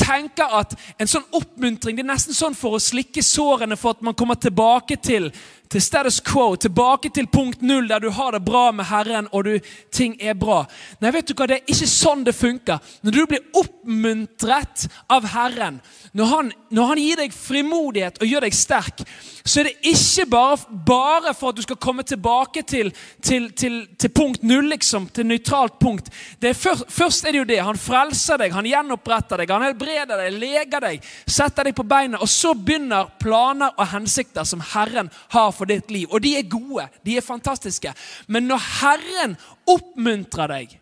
tenker 0.00 0.56
at 0.60 0.72
en 1.00 1.10
sånn 1.10 1.26
oppmuntring 1.36 1.98
det 1.98 2.04
er 2.04 2.12
nesten 2.14 2.36
sånn 2.36 2.56
for 2.56 2.76
å 2.76 2.82
slikke 2.82 3.22
sårene 3.24 3.76
for 3.76 3.92
at 3.92 4.04
man 4.04 4.16
kommer 4.16 4.40
tilbake 4.40 4.96
til, 5.04 5.28
til 5.74 5.82
status 5.82 6.20
quo, 6.22 6.54
tilbake 6.54 7.10
til 7.10 7.26
punkt 7.26 7.62
null, 7.66 7.88
der 7.90 7.98
du 7.98 8.10
har 8.14 8.36
det 8.36 8.44
bra 8.46 8.68
med 8.70 8.86
Herren 8.86 9.26
og 9.32 9.48
du, 9.48 9.54
ting 9.90 10.14
er 10.22 10.36
bra. 10.38 10.60
Nei, 11.02 11.10
vet 11.16 11.26
du 11.26 11.34
hva, 11.34 11.48
det 11.50 11.56
er 11.58 11.74
ikke 11.74 11.90
sånn 11.90 12.22
det 12.26 12.36
funker. 12.38 12.78
Når 13.02 13.16
du 13.16 13.22
blir 13.32 13.42
oppmuntret 13.58 14.86
av 15.10 15.26
Herren, 15.34 15.80
når 16.14 16.30
han, 16.30 16.52
når 16.70 16.92
han 16.92 17.00
gir 17.02 17.22
deg 17.24 17.34
frimodighet 17.34 18.20
og 18.22 18.30
gjør 18.30 18.46
deg 18.46 18.54
sterk, 18.54 19.02
så 19.44 19.60
er 19.60 19.68
det 19.68 19.90
ikke 19.90 20.24
bare, 20.30 20.56
bare 20.86 21.34
for 21.36 21.50
at 21.50 21.58
du 21.58 21.64
skal 21.66 21.76
komme 21.82 22.04
tilbake 22.06 22.62
til, 22.64 22.92
til, 23.20 23.50
til, 23.52 23.82
til 24.00 24.12
punkt 24.14 24.46
null, 24.46 24.70
liksom, 24.72 25.10
til 25.12 25.26
nøytralt 25.28 25.76
punkt. 25.82 26.08
Er 26.40 26.54
først, 26.56 26.86
først, 26.88 27.26
er 27.26 27.34
det 27.34 27.42
jo 27.42 27.48
det. 27.50 27.58
Han 27.66 27.80
frelser 27.80 28.40
deg, 28.40 28.54
han 28.56 28.68
gjenoppretter 28.68 29.42
deg, 29.42 29.52
han 29.52 29.66
helbreder 29.66 30.22
deg, 30.22 30.38
leger 30.38 30.86
deg, 30.86 31.10
setter 31.26 31.68
deg 31.68 31.76
på 31.76 31.84
beina. 31.88 32.22
Og 32.24 32.30
så 32.30 32.54
begynner 32.56 33.10
planer 33.20 33.74
og 33.74 33.90
hensikter 33.92 34.48
som 34.48 34.64
Herren 34.72 35.10
har 35.34 35.52
for 35.52 35.63
ditt 35.70 35.90
liv. 35.90 36.08
Og 36.10 36.22
de 36.22 36.36
er 36.38 36.48
gode, 36.50 36.88
de 37.06 37.16
er 37.16 37.26
fantastiske. 37.26 37.92
Men 38.26 38.48
når 38.50 38.64
Herren 38.80 39.36
oppmuntrer 39.66 40.50
deg 40.54 40.80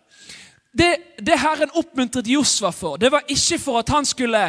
det, 0.72 0.96
det 1.20 1.36
Herren 1.36 1.68
oppmuntret 1.76 2.26
Josva 2.26 2.70
for, 2.72 2.96
det 2.96 3.10
var 3.12 3.26
ikke 3.28 3.58
for 3.60 3.82
at 3.82 3.90
han 3.92 4.06
skulle 4.08 4.40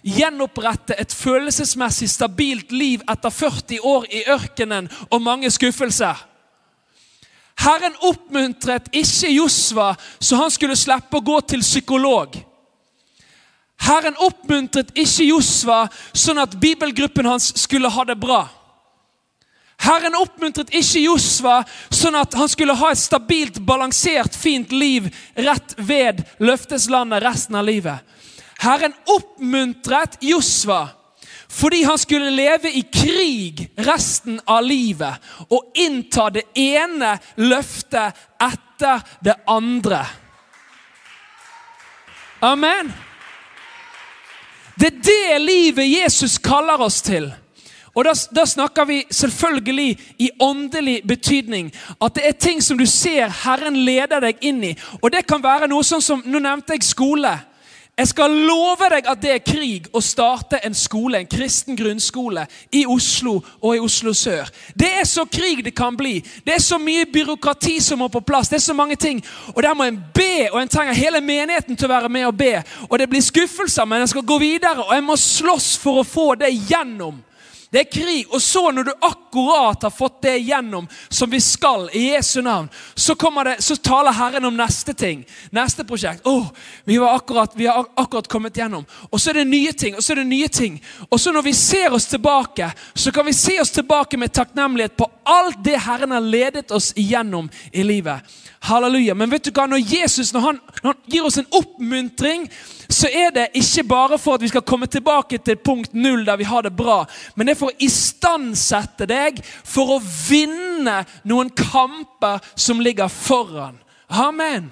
gjenopprette 0.00 0.96
et 0.96 1.12
følelsesmessig 1.12 2.08
stabilt 2.08 2.72
liv 2.72 3.02
etter 3.12 3.30
40 3.30 3.84
år 3.84 4.06
i 4.08 4.22
ørkenen 4.32 4.88
og 5.10 5.20
mange 5.22 5.50
skuffelser. 5.52 6.16
Herren 7.60 7.96
oppmuntret 8.04 8.88
ikke 8.92 9.32
Josva 9.34 9.94
så 10.20 10.40
han 10.40 10.52
skulle 10.52 10.76
slippe 10.80 11.20
å 11.20 11.24
gå 11.24 11.40
til 11.52 11.64
psykolog. 11.64 12.36
Herren 13.84 14.16
oppmuntret 14.24 14.94
ikke 14.96 15.28
Josva 15.28 15.82
sånn 16.16 16.40
at 16.40 16.56
bibelgruppen 16.60 17.28
hans 17.28 17.52
skulle 17.60 17.92
ha 17.92 18.04
det 18.08 18.16
bra. 18.20 18.46
Herren 19.76 20.16
oppmuntret 20.18 20.72
ikke 20.74 21.02
Josva 21.04 21.60
sånn 21.92 22.16
at 22.18 22.34
han 22.34 22.48
skulle 22.50 22.74
ha 22.78 22.90
et 22.92 23.00
stabilt, 23.00 23.60
balansert, 23.62 24.34
fint 24.34 24.72
liv 24.72 25.10
rett 25.36 25.76
ved 25.76 26.24
løfteslandet 26.42 27.22
resten 27.22 27.58
av 27.60 27.66
livet. 27.68 28.00
Herren 28.62 28.96
oppmuntret 29.12 30.16
Josva 30.24 30.86
fordi 31.56 31.84
han 31.86 31.98
skulle 31.98 32.32
leve 32.34 32.72
i 32.74 32.82
krig 32.82 33.68
resten 33.86 34.40
av 34.50 34.64
livet 34.66 35.46
og 35.46 35.78
innta 35.78 36.26
det 36.34 36.42
ene 36.58 37.14
løftet 37.38 38.18
etter 38.42 39.04
det 39.24 39.36
andre. 39.46 40.00
Amen. 42.44 42.90
Det 44.76 44.90
er 44.90 45.02
det 45.06 45.38
livet 45.40 45.88
Jesus 45.88 46.36
kaller 46.42 46.82
oss 46.82 47.00
til. 47.02 47.30
Og 47.96 48.04
da, 48.04 48.12
da, 48.36 48.44
snakker 48.44 48.84
vi 48.84 49.00
selvfølgelig 49.10 49.98
i 50.18 50.30
åndelig 50.40 51.00
betydning. 51.08 51.72
At 52.00 52.14
det 52.14 52.28
er 52.28 52.32
ting 52.32 52.62
som 52.62 52.78
du 52.78 52.86
ser 52.86 53.32
Herren 53.44 53.76
leder 53.88 54.20
deg 54.20 54.44
inn 54.44 54.62
i. 54.64 54.74
Og 55.00 55.12
det 55.12 55.24
kan 55.26 55.42
være 55.42 55.68
noe 55.72 55.84
sånn 55.84 56.04
som 56.04 56.24
Nå 56.26 56.40
nevnte 56.42 56.76
jeg 56.76 56.84
skole. 56.84 57.32
Jeg 57.96 58.10
skal 58.10 58.34
love 58.44 58.90
deg 58.92 59.06
at 59.08 59.20
det 59.22 59.30
er 59.32 59.40
krig 59.40 59.86
å 59.96 60.02
starte 60.04 60.58
en 60.68 60.74
skole, 60.76 61.16
en 61.16 61.30
kristen 61.32 61.78
grunnskole 61.78 62.42
i 62.76 62.82
Oslo 62.92 63.38
og 63.62 63.70
i 63.72 63.80
Oslo 63.80 64.12
sør. 64.12 64.50
Det 64.76 64.90
er 65.00 65.06
så 65.08 65.24
krig 65.24 65.62
det 65.64 65.72
kan 65.72 65.96
bli. 65.96 66.18
Det 66.44 66.58
er 66.58 66.60
så 66.60 66.76
mye 66.76 67.06
byråkrati 67.08 67.78
som 67.80 68.02
må 68.04 68.10
på 68.12 68.20
plass. 68.20 68.50
Det 68.52 68.58
er 68.58 68.66
så 68.66 68.76
mange 68.76 68.98
ting. 69.00 69.22
Og 69.54 69.62
der 69.64 69.72
må 69.72 69.88
en 69.88 70.02
be, 70.12 70.50
og 70.50 70.60
en 70.60 70.68
trenger 70.68 70.98
hele 70.98 71.22
menigheten 71.24 71.72
til 71.72 71.88
å 71.88 71.94
være 71.94 72.12
med 72.12 72.28
og 72.28 72.36
be. 72.36 72.52
Og 72.90 72.98
det 73.00 73.08
blir 73.08 73.24
skuffelser, 73.24 73.88
men 73.88 74.04
en 74.04 74.12
skal 74.12 74.28
gå 74.28 74.38
videre, 74.44 74.84
og 74.84 74.92
en 74.92 75.08
må 75.08 75.16
slåss 75.16 75.78
for 75.80 76.02
å 76.02 76.04
få 76.04 76.34
det 76.36 76.52
gjennom. 76.68 77.22
Det 77.76 77.80
er 77.80 77.90
krig. 77.92 78.26
Og 78.32 78.42
så, 78.42 78.70
når 78.72 78.84
du 78.84 78.92
akkurat 79.00 79.82
har 79.82 79.90
fått 79.90 80.22
det 80.22 80.38
gjennom 80.38 80.86
som 81.08 81.30
vi 81.30 81.40
skal, 81.44 81.90
i 81.92 82.06
Jesu 82.14 82.40
navn, 82.42 82.70
så, 82.94 83.14
det, 83.44 83.56
så 83.60 83.76
taler 83.76 84.16
Herren 84.16 84.44
om 84.48 84.56
neste 84.56 84.94
ting. 84.94 85.26
Neste 85.50 85.84
prosjekt. 85.84 86.24
Oh, 86.24 86.46
vi, 86.84 86.96
vi, 87.54 87.66
har 87.66 87.84
akkurat 87.94 88.28
kommet 88.28 88.56
gjennom. 88.56 88.86
Og 89.10 89.20
så 89.20 89.30
er 89.30 89.42
det 89.42 89.44
nye 89.44 89.72
ting. 89.72 89.96
Og 89.96 90.04
så 90.04 90.14
er 90.14 90.22
det 90.22 90.24
nye 90.24 90.48
ting. 90.48 90.80
Og 91.10 91.20
så 91.20 91.32
når 91.36 91.42
vi 91.42 91.52
ser 91.52 91.92
oss 91.92 92.06
tilbake, 92.06 92.70
så 92.94 93.12
kan 93.12 93.28
vi 93.28 93.36
se 93.36 93.60
oss 93.60 93.76
tilbake 93.76 94.16
med 94.16 94.32
takknemlighet 94.32 94.96
på 94.96 95.10
alt 95.28 95.60
det 95.64 95.76
Herren 95.76 96.16
har 96.16 96.24
ledet 96.24 96.72
oss 96.72 96.94
igjennom 96.96 97.52
i 97.72 97.84
livet. 97.84 98.24
Halleluja. 98.66 99.14
Men 99.14 99.30
vet 99.30 99.46
du 99.46 99.52
hva, 99.54 99.68
når 99.70 99.84
Jesus 99.84 100.32
når 100.34 100.48
han, 100.48 100.62
når 100.82 100.92
han 100.92 101.12
gir 101.12 101.28
oss 101.28 101.38
en 101.38 101.52
oppmuntring 101.54 102.48
så 102.88 103.08
er 103.10 103.32
det 103.34 103.46
ikke 103.58 103.84
bare 103.88 104.18
for 104.18 104.36
at 104.36 104.42
vi 104.42 104.50
skal 104.50 104.64
komme 104.66 104.86
tilbake 104.86 105.38
til 105.42 105.58
punkt 105.58 105.94
null 105.94 106.24
der 106.26 106.38
vi 106.38 106.46
har 106.46 106.62
det 106.62 106.76
bra, 106.76 107.04
men 107.34 107.46
det 107.46 107.56
er 107.56 107.58
for 107.58 107.72
å 107.72 107.82
istandsette 107.82 109.08
deg 109.10 109.42
for 109.44 109.96
å 109.96 110.00
vinne 110.00 111.00
noen 111.26 111.50
kamper 111.50 112.42
som 112.54 112.80
ligger 112.80 113.10
foran. 113.10 113.78
Amen. 114.06 114.70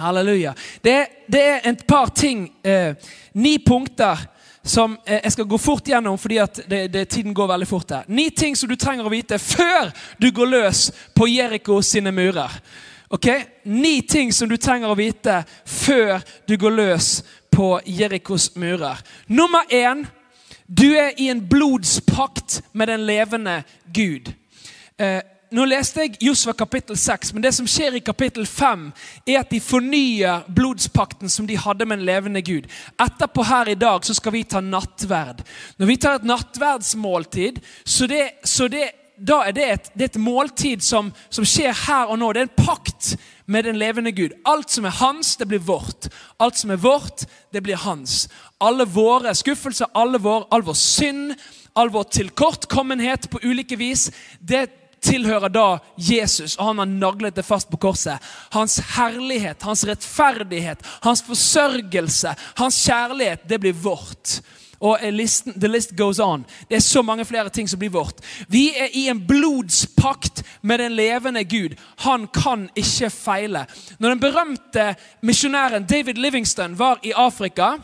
Halleluja. 0.00 0.54
Det, 0.80 0.96
det 1.28 1.40
er 1.44 1.66
et 1.68 1.86
par 1.86 2.08
ting, 2.16 2.46
eh, 2.64 2.94
ni 3.32 3.58
punkter, 3.58 4.16
som 4.64 4.96
eh, 5.04 5.20
jeg 5.24 5.34
skal 5.34 5.48
gå 5.48 5.58
fort 5.60 5.88
gjennom 5.88 6.18
fordi 6.20 6.38
at 6.40 6.62
det, 6.68 6.86
det, 6.92 7.08
tiden 7.12 7.34
går 7.36 7.52
veldig 7.52 7.68
fort 7.68 7.92
her. 7.96 8.08
Ni 8.08 8.30
ting 8.30 8.56
som 8.56 8.68
du 8.68 8.76
trenger 8.80 9.04
å 9.04 9.12
vite 9.12 9.38
før 9.40 9.92
du 10.20 10.30
går 10.32 10.54
løs 10.54 10.86
på 11.16 11.28
Jeriko 11.28 11.82
sine 11.84 12.12
murer. 12.16 12.60
Ok? 13.10 13.26
Ni 13.62 14.02
ting 14.02 14.32
som 14.32 14.48
du 14.48 14.56
trenger 14.56 14.90
å 14.92 14.98
vite 14.98 15.40
før 15.66 16.20
du 16.46 16.54
går 16.56 16.76
løs 16.76 17.08
på 17.50 17.80
Jerikos 17.86 18.52
murer. 18.54 19.02
Nummer 19.26 19.66
én 19.66 20.06
du 20.70 20.86
er 20.94 21.16
i 21.18 21.26
en 21.32 21.42
blodspakt 21.48 22.60
med 22.72 22.86
den 22.88 23.02
levende 23.06 23.62
Gud. 23.90 24.30
Eh, 24.98 25.18
nå 25.50 25.64
leste 25.66 26.04
jeg 26.04 26.20
Josva 26.22 26.52
kapittel 26.54 26.94
6, 26.94 27.32
men 27.34 27.42
det 27.42 27.50
som 27.56 27.66
skjer 27.66 27.96
i 27.98 28.02
kapittel 28.06 28.46
5, 28.46 28.84
er 29.26 29.40
at 29.40 29.50
de 29.50 29.58
fornyer 29.58 30.44
blodspakten 30.46 31.32
som 31.32 31.48
de 31.48 31.58
hadde 31.58 31.88
med 31.90 31.98
en 31.98 32.06
levende 32.06 32.42
Gud. 32.46 32.68
Etterpå 32.94 33.42
her 33.48 33.72
i 33.72 33.74
dag 33.74 34.06
så 34.06 34.14
skal 34.14 34.36
vi 34.36 34.44
ta 34.46 34.62
nattverd. 34.62 35.42
Når 35.82 35.90
vi 35.90 35.98
tar 35.98 36.20
et 36.20 36.30
nattverdsmåltid, 36.30 37.58
så 37.82 38.06
det, 38.06 38.22
så 38.46 38.70
det 38.70 38.86
da 39.20 39.42
er 39.44 39.52
det 39.52 39.66
et, 39.68 39.90
det 39.94 40.06
er 40.06 40.10
et 40.14 40.22
måltid 40.22 40.84
som, 40.84 41.10
som, 41.28 41.44
skjer 41.44 41.74
her 41.86 42.08
og 42.08 42.18
nå. 42.20 42.30
Det 42.32 42.40
er 42.40 42.48
en 42.48 42.66
pakt 42.66 43.14
med 43.50 43.66
den 43.68 43.76
levende 43.80 44.12
Gud. 44.16 44.32
Alt 44.48 44.72
som 44.72 44.88
er 44.88 44.96
hans, 44.96 45.34
det 45.36 45.48
blir 45.50 45.60
vårt. 45.60 46.08
Alt 46.40 46.56
som 46.56 46.72
er 46.72 46.80
vårt, 46.80 47.26
det 47.52 47.60
blir 47.66 47.80
hans. 47.84 48.28
Alle 48.60 48.86
våre 48.88 49.34
skuffelser, 49.36 49.92
alle 49.92 50.20
vår, 50.22 50.46
all 50.50 50.64
vår 50.64 50.78
synd, 50.78 51.34
all 51.76 51.92
vår 51.92 52.08
tilkortkommenhet 52.16 53.28
på 53.30 53.42
ulike 53.44 53.76
vis, 53.80 54.08
det 54.40 54.68
tilhører 55.04 55.52
da 55.52 55.66
Jesus, 55.96 56.56
og 56.58 56.72
han 56.72 56.82
har 56.82 56.90
naglet 56.90 57.36
det 57.36 57.44
fast 57.46 57.70
på 57.72 57.80
korset. 57.80 58.20
Hans 58.52 58.78
herlighet, 58.96 59.62
hans 59.64 59.84
rettferdighet, 59.88 60.84
hans 61.04 61.22
forsørgelse, 61.28 62.34
hans 62.60 62.80
kjærlighet, 62.84 63.44
det 63.48 63.60
blir 63.60 63.76
vårt. 63.76 64.40
Og 64.80 64.98
listen, 65.12 65.52
the 65.60 65.68
list 65.68 65.96
goes 65.96 66.18
on. 66.18 66.46
Det 66.68 66.76
er 66.76 66.80
så 66.80 67.02
mange 67.02 67.24
flere 67.24 67.50
ting 67.52 67.68
som 67.68 67.78
blir 67.78 67.92
vårt. 67.92 68.22
Vi 68.48 68.70
er 68.72 68.88
i 68.96 69.08
en 69.12 69.20
blodspakt 69.26 70.42
med 70.62 70.78
den 70.80 70.94
levende 70.96 71.44
Gud. 71.44 71.76
Han 72.06 72.26
kan 72.32 72.70
ikke 72.76 73.10
feile. 73.10 73.66
Når 73.98 74.08
den 74.08 74.20
berømte 74.20 74.94
misjonæren 75.20 75.84
David 75.84 76.14
Livingston 76.14 76.78
var 76.78 76.98
i 77.02 77.12
Afrika, 77.12 77.74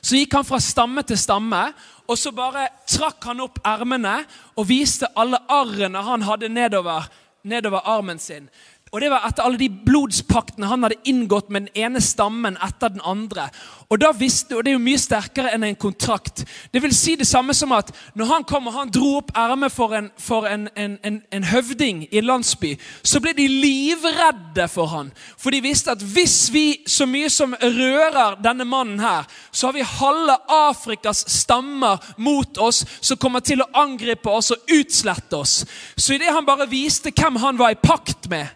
så 0.00 0.16
gikk 0.16 0.36
han 0.36 0.44
fra 0.44 0.60
stamme 0.60 1.02
til 1.02 1.18
stamme. 1.18 1.64
Og 2.08 2.18
så 2.18 2.32
bare 2.34 2.68
trakk 2.90 3.24
han 3.24 3.40
opp 3.40 3.62
ermene 3.64 4.18
og 4.56 4.68
viste 4.68 5.08
alle 5.16 5.38
arrene 5.48 6.02
han 6.02 6.24
hadde 6.26 6.50
nedover, 6.52 7.06
nedover 7.42 7.88
armen 7.88 8.18
sin. 8.18 8.50
Og 8.92 9.00
Det 9.00 9.08
var 9.08 9.24
etter 9.24 9.46
alle 9.46 9.56
de 9.56 9.70
blodspaktene 9.72 10.68
han 10.68 10.82
hadde 10.84 10.98
inngått 11.08 11.48
med 11.48 11.64
den 11.64 11.84
ene 11.86 12.00
stammen 12.04 12.58
etter 12.60 12.92
den 12.92 13.00
andre. 13.08 13.46
Og 13.88 13.96
da 14.02 14.10
visste, 14.12 14.52
og 14.56 14.64
Det 14.64 14.70
er 14.70 14.76
jo 14.76 14.84
mye 14.84 15.00
sterkere 15.00 15.48
enn 15.54 15.64
en 15.64 15.78
kontrakt. 15.80 16.44
Det 16.72 16.82
vil 16.82 16.92
si 16.92 17.14
det 17.16 17.26
samme 17.26 17.54
som 17.56 17.72
at 17.72 17.88
når 18.14 18.28
han 18.28 18.44
kom 18.44 18.68
og 18.68 18.76
han 18.76 18.92
dro 18.92 19.14
opp 19.22 19.32
ermet 19.32 19.72
for, 19.72 19.96
en, 19.96 20.10
for 20.20 20.44
en, 20.44 20.68
en, 20.76 21.22
en, 21.32 21.44
høvding 21.44 22.04
i 22.12 22.20
landsby, 22.20 22.74
så 23.02 23.20
ble 23.20 23.32
de 23.32 23.48
livredde 23.48 24.68
for 24.68 24.92
han. 24.92 25.08
For 25.40 25.50
de 25.56 25.64
visste 25.64 25.96
at 25.96 26.04
hvis 26.04 26.52
vi 26.52 26.66
så 26.84 27.08
mye 27.08 27.32
som 27.32 27.56
rører 27.56 28.40
denne 28.44 28.68
mannen 28.68 29.00
her, 29.00 29.24
så 29.50 29.70
har 29.70 29.80
vi 29.80 29.88
halve 29.88 30.36
Afrikas 30.68 31.24
stammer 31.32 31.96
mot 32.20 32.58
oss 32.60 32.84
som 33.00 33.16
kommer 33.16 33.40
til 33.40 33.64
å 33.64 33.72
angripe 33.72 34.28
oss 34.28 34.52
og 34.52 34.68
utslette 34.68 35.36
oss. 35.40 35.62
Så 35.96 36.18
idet 36.18 36.36
han 36.36 36.44
bare 36.44 36.68
viste 36.68 37.08
hvem 37.08 37.40
han 37.40 37.56
var 37.56 37.72
i 37.72 37.80
pakt 37.80 38.28
med, 38.28 38.52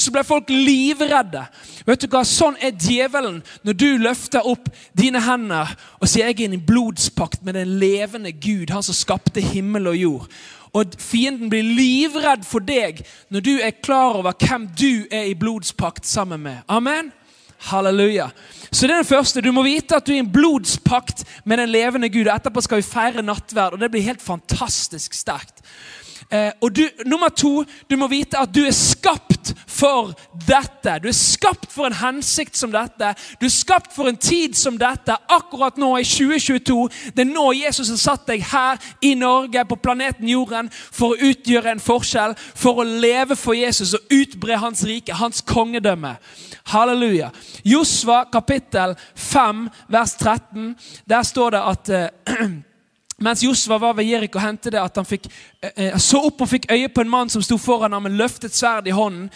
så 0.00 0.12
ble 0.14 0.24
folk 0.26 0.50
livredde. 0.52 1.44
Vet 1.86 2.04
du 2.04 2.08
hva? 2.12 2.24
Sånn 2.26 2.58
er 2.62 2.76
djevelen 2.76 3.40
når 3.66 3.78
du 3.78 3.88
løfter 4.02 4.46
opp 4.46 4.68
dine 4.98 5.22
hender 5.24 5.74
og 5.98 6.08
sier 6.08 6.30
jeg 6.30 6.48
er 6.48 6.56
i 6.56 6.60
blodspakt 6.70 7.44
med 7.46 7.58
den 7.58 7.78
levende 7.80 8.32
Gud, 8.32 8.70
han 8.74 8.84
som 8.84 8.96
skapte 8.96 9.44
himmel 9.44 9.90
og 9.90 9.98
jord. 9.98 10.40
Og 10.76 10.96
fienden 11.00 11.50
blir 11.50 11.64
livredd 11.64 12.44
for 12.46 12.64
deg 12.64 13.00
når 13.32 13.44
du 13.44 13.54
er 13.56 13.78
klar 13.82 14.18
over 14.20 14.36
hvem 14.36 14.68
du 14.78 15.06
er 15.10 15.30
i 15.30 15.38
blodspakt 15.38 16.06
sammen 16.06 16.44
med. 16.44 16.60
Amen? 16.68 17.12
Halleluja. 17.68 18.28
Så 18.70 18.86
det 18.86 18.92
er 18.92 19.02
den 19.02 19.08
første. 19.08 19.42
Du 19.42 19.50
må 19.52 19.64
vite 19.66 19.96
at 19.96 20.06
du 20.06 20.12
er 20.12 20.20
i 20.20 20.22
en 20.22 20.30
blodspakt 20.30 21.24
med 21.44 21.58
den 21.58 21.72
levende 21.72 22.10
Gud. 22.12 22.28
og 22.28 22.36
Etterpå 22.36 22.62
skal 22.62 22.78
vi 22.78 22.86
feire 22.86 23.24
nattverd, 23.24 23.74
og 23.74 23.80
det 23.80 23.90
blir 23.90 24.06
helt 24.06 24.22
fantastisk 24.22 25.16
sterkt. 25.16 25.64
Eh, 26.30 26.50
og 26.60 26.76
du, 26.76 26.82
nummer 27.06 27.28
to, 27.28 27.64
du 27.90 27.96
må 27.96 28.08
vite 28.12 28.36
at 28.36 28.52
du 28.52 28.60
er 28.68 28.74
skapt 28.76 29.54
for 29.64 30.12
dette. 30.44 30.98
Du 31.00 31.08
er 31.08 31.16
skapt 31.16 31.70
for 31.72 31.88
en 31.88 31.96
hensikt 31.96 32.58
som 32.58 32.72
dette. 32.74 33.14
Du 33.40 33.46
er 33.48 33.54
skapt 33.54 33.94
for 33.96 34.10
en 34.10 34.18
tid 34.20 34.56
som 34.58 34.76
dette. 34.80 35.16
Akkurat 35.32 35.78
nå 35.80 35.94
i 35.96 36.04
2022. 36.04 36.76
Det 37.16 37.24
er 37.24 37.30
nå 37.30 37.46
Jesus 37.56 37.92
har 37.94 38.02
satt 38.02 38.28
deg 38.28 38.44
her 38.50 38.76
i 39.00 39.14
Norge, 39.16 39.64
på 39.68 39.80
planeten 39.80 40.28
Jorden, 40.28 40.68
for 40.72 41.14
å 41.14 41.30
utgjøre 41.30 41.72
en 41.72 41.82
forskjell. 41.82 42.36
For 42.36 42.82
å 42.82 42.88
leve 42.88 43.38
for 43.38 43.56
Jesus 43.56 43.96
og 43.96 44.12
utbre 44.12 44.60
hans 44.60 44.84
rike, 44.88 45.16
hans 45.16 45.40
kongedømme. 45.48 46.16
Halleluja. 46.74 47.32
Josva 47.64 48.26
kapittel 48.32 48.98
5 49.16 49.68
vers 49.88 50.16
13. 50.20 50.74
Der 51.08 51.22
står 51.24 51.56
det 51.56 51.68
at 51.72 51.94
uh, 51.96 52.48
Mens 53.20 53.42
Josva 53.42 53.78
var 53.78 53.96
ved 53.98 54.06
Jeriko, 54.06 54.38
hendte 54.38 54.70
det 54.70 54.78
at 54.78 54.96
han 54.96 55.06
fikk, 55.06 55.24
eh, 55.62 55.70
eh, 55.74 55.96
så 55.98 56.20
opp 56.28 56.44
og 56.44 56.48
fikk 56.52 56.68
øye 56.70 56.88
på 56.88 57.02
en 57.02 57.08
mann 57.10 57.30
som 57.30 57.42
sto 57.42 57.56
foran 57.58 57.92
ham 57.92 58.04
med 58.06 58.14
løftet 58.14 58.54
sverd 58.54 58.86
i 58.86 58.94
hånden. 58.94 59.26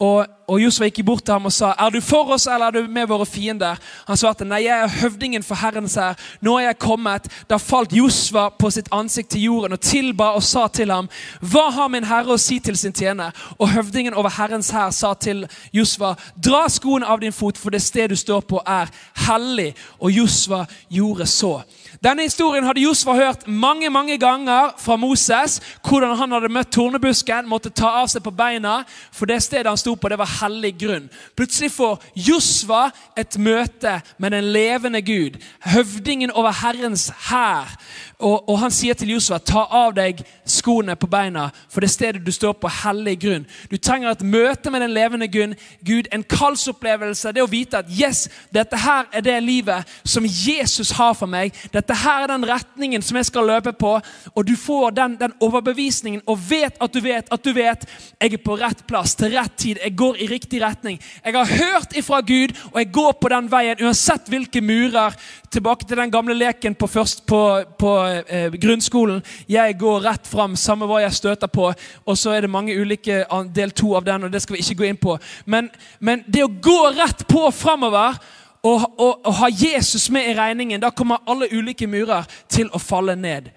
Og, 0.00 0.26
og 0.48 0.60
Josva 0.60 0.90
gikk 0.90 1.06
bort 1.08 1.24
til 1.24 1.32
ham 1.32 1.46
og 1.48 1.52
sa, 1.52 1.72
'Er 1.72 1.90
du 1.90 2.00
for 2.00 2.32
oss, 2.32 2.46
eller 2.46 2.66
er 2.66 2.70
du 2.70 2.88
med 2.88 3.06
våre 3.08 3.26
fiender?' 3.26 3.78
Han 4.06 4.16
svarte, 4.16 4.44
'Nei, 4.44 4.64
jeg 4.64 4.80
er 4.80 4.88
høvdingen 4.88 5.42
for 5.42 5.54
Herrens 5.54 5.94
hær. 5.94 6.18
Nå 6.40 6.58
er 6.58 6.64
jeg 6.64 6.78
kommet.' 6.78 7.28
Da 7.48 7.56
falt 7.56 7.92
Josva 7.92 8.48
på 8.48 8.70
sitt 8.70 8.88
ansikt 8.92 9.30
til 9.30 9.42
jorden 9.42 9.72
og 9.72 9.80
tilba 9.80 10.24
og 10.24 10.42
sa 10.42 10.68
til 10.68 10.90
ham, 10.90 11.08
'Hva 11.42 11.70
har 11.70 11.88
min 11.88 12.04
herre 12.04 12.34
å 12.34 12.38
si 12.38 12.58
til 12.58 12.76
sin 12.76 12.92
tjener?' 12.92 13.32
Og 13.58 13.68
høvdingen 13.68 14.14
over 14.14 14.28
Herrens 14.28 14.70
hær 14.70 14.90
sa 14.90 15.14
til 15.14 15.48
Josva, 15.72 16.14
'Dra 16.36 16.68
skoene 16.68 17.06
av 17.06 17.20
din 17.20 17.32
fot, 17.32 17.58
for 17.58 17.70
det 17.70 17.82
sted 17.82 18.08
du 18.08 18.16
står 18.16 18.40
på, 18.40 18.60
er 18.66 18.86
hellig.' 19.14 19.74
Og 20.00 20.10
Josva 20.10 20.66
gjorde 20.90 21.26
så. 21.26 21.62
Denne 22.00 22.24
historien 22.24 22.64
hadde 22.64 22.80
Josfa 22.80 23.12
hørt 23.12 23.42
mange 23.48 23.90
mange 23.90 24.18
ganger 24.18 24.70
fra 24.78 24.96
Moses. 24.96 25.60
Hvordan 25.84 26.16
han 26.16 26.32
hadde 26.32 26.48
møtt 26.48 26.70
tornebusken, 26.72 27.48
måtte 27.48 27.68
ta 27.68 27.90
av 28.00 28.06
seg 28.08 28.24
på 28.24 28.32
beina. 28.32 28.78
For 29.12 29.28
det 29.28 29.42
stedet 29.44 29.68
han 29.68 29.76
sto 29.76 29.92
på, 29.94 30.08
det 30.08 30.16
var 30.16 30.30
hellig 30.40 30.72
grunn. 30.80 31.10
Plutselig 31.36 31.74
får 31.74 32.00
Josfa 32.16 32.86
et 33.20 33.36
møte 33.36 33.98
med 34.16 34.32
den 34.32 34.48
levende 34.48 35.02
Gud. 35.04 35.36
Høvdingen 35.60 36.32
over 36.32 36.56
Herrens 36.62 37.10
hær. 37.28 37.76
Og, 38.20 38.48
og, 38.48 38.56
han 38.60 38.72
sier 38.72 38.96
til 38.96 39.14
Josfa, 39.14 39.38
ta 39.40 39.62
av 39.64 39.94
deg 39.96 40.18
skoene 40.48 40.92
på 41.00 41.08
beina, 41.08 41.46
for 41.72 41.80
det 41.80 41.88
stedet 41.92 42.20
du 42.24 42.32
står 42.32 42.52
på, 42.60 42.68
hellig 42.82 43.14
grunn. 43.22 43.46
Du 43.70 43.78
trenger 43.80 44.12
et 44.12 44.24
møte 44.24 44.72
med 44.72 44.84
den 44.84 44.92
levende 44.92 45.28
Gud, 45.28 46.08
en 46.12 46.24
kallsopplevelse. 46.28 47.32
Det 47.32 47.44
å 47.44 47.48
vite 47.48 47.80
at 47.80 47.88
yes, 47.88 48.26
dette 48.52 48.76
her 48.76 49.08
er 49.12 49.24
det 49.24 49.38
livet 49.44 49.88
som 50.04 50.26
Jesus 50.28 50.92
har 50.98 51.16
for 51.16 51.32
meg. 51.32 51.56
Dette 51.72 51.89
her 51.96 52.24
er 52.24 52.32
den 52.32 52.46
retningen 52.48 53.02
som 53.02 53.18
jeg 53.18 53.28
skal 53.28 53.48
løpe 53.48 53.72
på. 53.76 53.92
Og 54.34 54.46
du 54.46 54.54
får 54.56 54.94
den, 54.96 55.16
den 55.20 55.34
overbevisningen 55.40 56.22
og 56.26 56.38
vet 56.50 56.78
at 56.80 56.94
du 56.94 57.00
vet 57.04 57.30
at 57.30 57.44
du 57.44 57.52
vet 57.56 57.86
jeg 58.20 58.34
er 58.34 58.42
på 58.44 58.56
rett 58.60 58.82
plass 58.88 59.14
til 59.18 59.34
rett 59.34 59.56
tid. 59.56 59.80
Jeg 59.82 59.96
går 59.98 60.20
i 60.20 60.28
riktig 60.30 60.62
retning. 60.62 61.00
Jeg 61.24 61.36
har 61.36 61.52
hørt 61.60 61.96
ifra 61.96 62.20
Gud, 62.20 62.54
og 62.72 62.80
jeg 62.80 62.90
går 62.92 63.12
på 63.20 63.30
den 63.32 63.50
veien 63.52 63.84
uansett 63.84 64.28
hvilke 64.30 64.62
murer. 64.64 65.16
Tilbake 65.50 65.86
til 65.88 65.98
den 65.98 66.12
gamle 66.12 66.34
leken 66.36 66.76
på, 66.78 66.86
først, 66.86 67.24
på, 67.26 67.40
på 67.78 67.94
eh, 68.06 68.52
grunnskolen. 68.60 69.22
Jeg 69.48 69.78
går 69.80 70.04
rett 70.06 70.28
fram, 70.30 70.56
samme 70.56 70.86
hva 70.86 71.00
jeg 71.04 71.16
støter 71.16 71.50
på. 71.50 71.70
Og 72.04 72.18
så 72.18 72.36
er 72.36 72.44
det 72.44 72.52
mange 72.52 72.76
ulike 72.76 73.24
del 73.54 73.74
to 73.74 73.94
av 73.98 74.06
den, 74.06 74.26
og 74.26 74.32
det 74.32 74.42
skal 74.44 74.56
vi 74.56 74.64
ikke 74.64 74.82
gå 74.82 74.90
inn 74.90 75.00
på. 75.00 75.16
Men, 75.50 75.70
men 75.98 76.24
det 76.26 76.44
å 76.44 76.52
gå 76.52 76.78
rett 76.98 77.26
på 77.30 77.48
framover 77.54 78.20
og, 78.62 79.00
og, 79.00 79.26
og, 79.26 79.34
ha 79.34 79.48
Jesus 79.48 80.10
med 80.10 80.30
i 80.30 80.34
regningen, 80.36 80.80
da 80.80 80.90
kommer 80.90 81.22
alle 81.28 81.48
ulike 81.52 81.88
murer 81.88 82.28
til 82.48 82.68
å 82.72 82.80
falle 82.82 83.16
ned. 83.16 83.48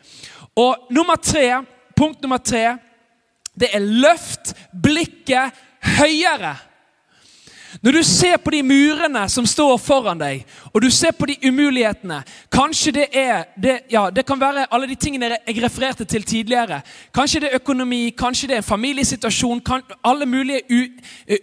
Og 0.56 0.88
nummer 0.94 1.20
tre, 1.20 1.64
punkt 1.98 2.22
nummer 2.24 2.40
tre, 2.40 2.78
det 3.60 3.74
er 3.74 3.84
løft 3.84 4.54
blikket 4.72 5.52
høyere. 6.00 6.56
Når 7.82 7.92
du 7.92 8.04
ser 8.04 8.38
på 8.38 8.52
de 8.54 8.62
murene 8.64 9.24
som 9.30 9.46
står 9.50 9.78
foran 9.82 10.20
deg, 10.22 10.44
og 10.72 10.82
du 10.82 10.92
ser 10.94 11.12
på 11.18 11.26
de 11.26 11.36
umulighetene 11.42 12.20
Kanskje 12.54 12.94
det 12.94 13.08
er 13.18 13.48
det, 13.58 13.80
ja, 13.92 14.06
det 14.14 14.26
kan 14.28 14.40
være 14.40 14.68
alle 14.72 14.88
de 14.88 14.96
tingene 14.96 15.32
jeg 15.34 15.64
refererte 15.64 16.06
til 16.06 16.24
tidligere. 16.24 16.82
Kanskje 17.14 17.42
det 17.44 17.50
er 17.50 17.60
økonomi, 17.60 18.14
kanskje 18.18 18.48
det 18.48 18.56
er 18.56 18.62
en 18.62 18.70
familiesituasjon. 18.70 19.62
Kan, 19.66 19.82
alle 20.04 20.26
mulige 20.26 20.62
u, 20.70 20.86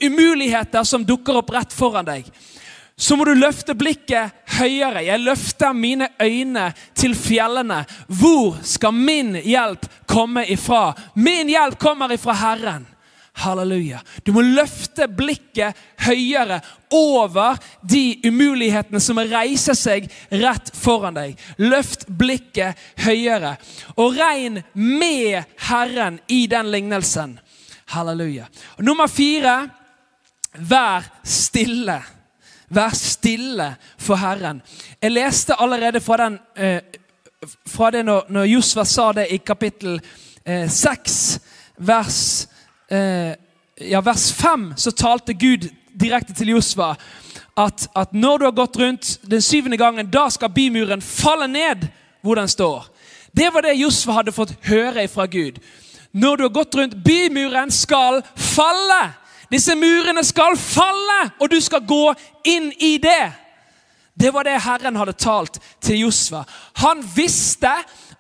umuligheter 0.07 0.87
som 0.87 1.05
dukker 1.05 1.43
opp 1.43 1.51
rett 1.55 1.75
foran 1.75 2.07
deg. 2.07 2.31
Så 3.01 3.17
må 3.17 3.25
du 3.25 3.33
løfte 3.33 3.73
blikket 3.81 4.35
høyere. 4.59 5.01
Jeg 5.07 5.25
løfter 5.25 5.73
mine 5.73 6.11
øyne 6.21 6.67
til 6.93 7.15
fjellene. 7.17 7.79
Hvor 8.13 8.59
skal 8.61 8.93
min 8.93 9.39
hjelp 9.41 9.87
komme 10.05 10.45
ifra? 10.53 10.91
Min 11.17 11.49
hjelp 11.49 11.79
kommer 11.81 12.13
ifra 12.13 12.35
Herren. 12.37 12.85
Halleluja. 13.41 14.03
Du 14.21 14.35
må 14.37 14.45
løfte 14.45 15.09
blikket 15.09 15.81
høyere 16.05 16.61
over 16.93 17.57
de 17.89 18.19
umulighetene 18.29 19.01
som 19.01 19.23
reiser 19.33 19.79
seg 19.79 20.13
rett 20.43 20.69
foran 20.77 21.17
deg. 21.17 21.41
Løft 21.57 22.05
blikket 22.21 22.77
høyere, 23.01 23.57
og 23.97 24.21
regn 24.21 24.61
med 24.77 25.41
Herren 25.71 26.21
i 26.29 26.45
den 26.53 26.69
lignelsen. 26.69 27.39
Halleluja. 27.97 28.45
Nummer 28.85 29.09
fire 29.09 29.63
vær 30.53 31.09
stille. 31.25 32.03
Vær 32.71 32.95
stille 32.95 33.73
for 33.99 34.21
Herren. 34.21 34.63
Jeg 35.03 35.11
leste 35.11 35.57
allerede 35.61 36.01
fra, 36.01 36.17
den, 36.17 36.39
eh, 36.57 36.81
fra 37.67 37.91
det 37.91 38.05
når, 38.05 38.27
når 38.29 38.45
Josva 38.45 38.85
sa 38.85 39.13
det 39.13 39.27
i 39.31 39.41
kapittel 39.43 40.01
eh, 40.45 40.69
6, 40.71 41.41
vers 41.77 42.47
eh, 42.91 43.35
ja, 43.81 44.01
vers 44.01 44.33
5 44.33 44.73
så 44.77 44.91
talte 44.91 45.35
Gud 45.35 45.69
direkte 46.01 46.35
til 46.35 46.55
Josva 46.55 46.95
at, 47.57 47.89
at, 47.97 48.13
når 48.13 48.39
du 48.39 48.45
har 48.45 48.57
gått 48.57 48.79
rundt 48.79 49.19
den 49.31 49.43
syvende 49.43 49.77
gangen, 49.77 50.11
da 50.11 50.29
skal 50.31 50.53
bymuren 50.55 51.03
falle 51.03 51.49
ned 51.49 51.89
hvor 52.23 52.39
den 52.39 52.49
står. 52.49 52.87
Det 53.37 53.51
var 53.55 53.65
det 53.65 53.79
Josva 53.81 54.21
hadde 54.21 54.35
fått 54.35 54.55
høre 54.67 55.09
fra 55.09 55.27
Gud. 55.27 55.59
Når 56.13 56.37
du 56.37 56.43
har 56.43 56.55
gått 56.55 56.75
rundt, 56.75 56.97
bymuren 57.05 57.71
skal 57.71 58.23
falle. 58.37 59.03
Disse 59.51 59.75
murene 59.75 60.23
skal 60.25 60.57
falle, 60.59 61.21
og 61.41 61.51
du 61.51 61.61
skal 61.61 61.87
gå 61.87 62.15
inn 62.47 62.71
i 62.79 62.97
det. 63.03 63.33
Det 64.21 64.31
var 64.35 64.45
det 64.45 64.61
Herren 64.63 64.97
hadde 64.97 65.13
talt 65.13 65.59
til 65.81 66.05
Josva. 66.05 66.45
Han 66.83 67.03
visste 67.17 67.73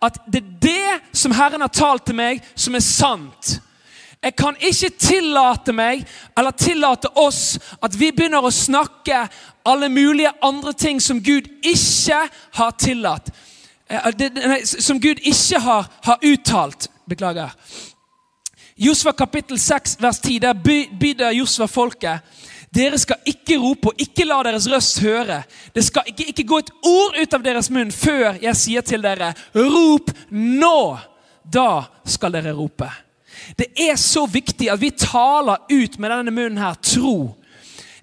at 0.02 0.20
det 0.26 0.40
er 0.42 0.52
det 0.62 1.18
som 1.18 1.34
Herren 1.36 1.60
har 1.60 1.72
talt 1.74 2.06
til 2.08 2.16
meg, 2.16 2.40
som 2.56 2.74
er 2.74 2.84
sant. 2.84 3.58
Jeg 4.22 4.36
kan 4.36 4.56
ikke 4.60 4.90
tillate 5.00 5.72
meg, 5.72 6.02
eller 6.38 6.50
tillate 6.50 7.08
oss, 7.16 7.58
at 7.82 7.94
vi 7.96 8.10
begynner 8.12 8.44
å 8.44 8.52
snakke 8.52 9.22
alle 9.64 9.88
mulige 9.88 10.32
andre 10.44 10.72
ting 10.72 11.00
som 11.00 11.22
Gud 11.24 11.48
ikke 11.64 12.26
har 12.58 12.74
tillatt. 12.80 13.30
Eh, 13.88 14.64
som 14.64 15.00
Gud 15.00 15.22
ikke 15.24 15.60
har, 15.60 15.88
har 16.04 16.18
uttalt. 16.22 16.90
Beklager. 17.08 17.50
Josva 18.80 19.12
kapittel 19.12 19.58
6 19.60 19.98
vers 20.00 20.20
10, 20.20 20.38
der 20.40 20.54
bidder 21.00 21.34
Josva 21.36 21.68
folket 21.68 22.38
dere 22.70 22.98
skal 23.02 23.18
ikke 23.26 23.58
rope 23.58 23.90
og 23.90 23.98
ikke 23.98 24.24
la 24.28 24.36
deres 24.46 24.68
røst 24.70 25.00
høre. 25.02 25.40
Det 25.74 25.82
skal 25.82 26.06
ikke, 26.06 26.28
ikke 26.30 26.46
gå 26.46 26.60
et 26.62 26.72
ord 26.86 27.16
ut 27.18 27.32
av 27.34 27.42
deres 27.42 27.70
munn 27.74 27.90
før 27.90 28.38
jeg 28.38 28.58
sier 28.58 28.84
til 28.86 29.02
dere, 29.02 29.32
rop 29.58 30.12
nå! 30.30 30.76
Da 31.50 31.82
skal 32.06 32.36
dere 32.36 32.52
rope. 32.54 32.86
Det 33.58 33.72
er 33.74 33.96
så 33.98 34.22
viktig 34.30 34.68
at 34.70 34.78
vi 34.78 34.92
taler 34.94 35.64
ut 35.66 35.96
med 35.98 36.12
denne 36.12 36.34
munnen 36.34 36.60
her 36.62 36.76
tro. 36.78 37.32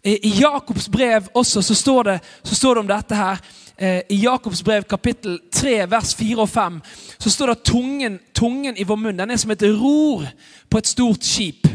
I 0.03 0.33
Jakobs 0.41 0.89
brev 0.91 1.29
også 1.37 1.63
så 1.63 1.75
står 1.77 2.09
det, 2.09 2.17
så 2.43 2.57
står 2.57 2.75
det 2.75 2.83
om 2.83 2.91
dette 2.91 3.15
her. 3.15 3.39
Eh, 3.79 4.01
I 4.09 4.15
Jakobs 4.23 4.63
brev 4.63 4.83
kapittel 4.83 5.39
3 5.51 5.85
vers 5.91 6.15
4 6.15 6.41
og 6.41 6.49
5 6.49 6.79
så 7.19 7.29
står 7.29 7.45
det 7.45 7.57
at 7.57 7.63
tungen, 7.63 8.19
tungen 8.33 8.77
i 8.77 8.83
vår 8.83 8.97
munn 8.97 9.19
den 9.19 9.31
er 9.31 9.37
som 9.37 9.51
et 9.53 9.63
ror 9.63 10.25
på 10.69 10.77
et 10.81 10.87
stort 10.87 11.25
skip. 11.25 11.67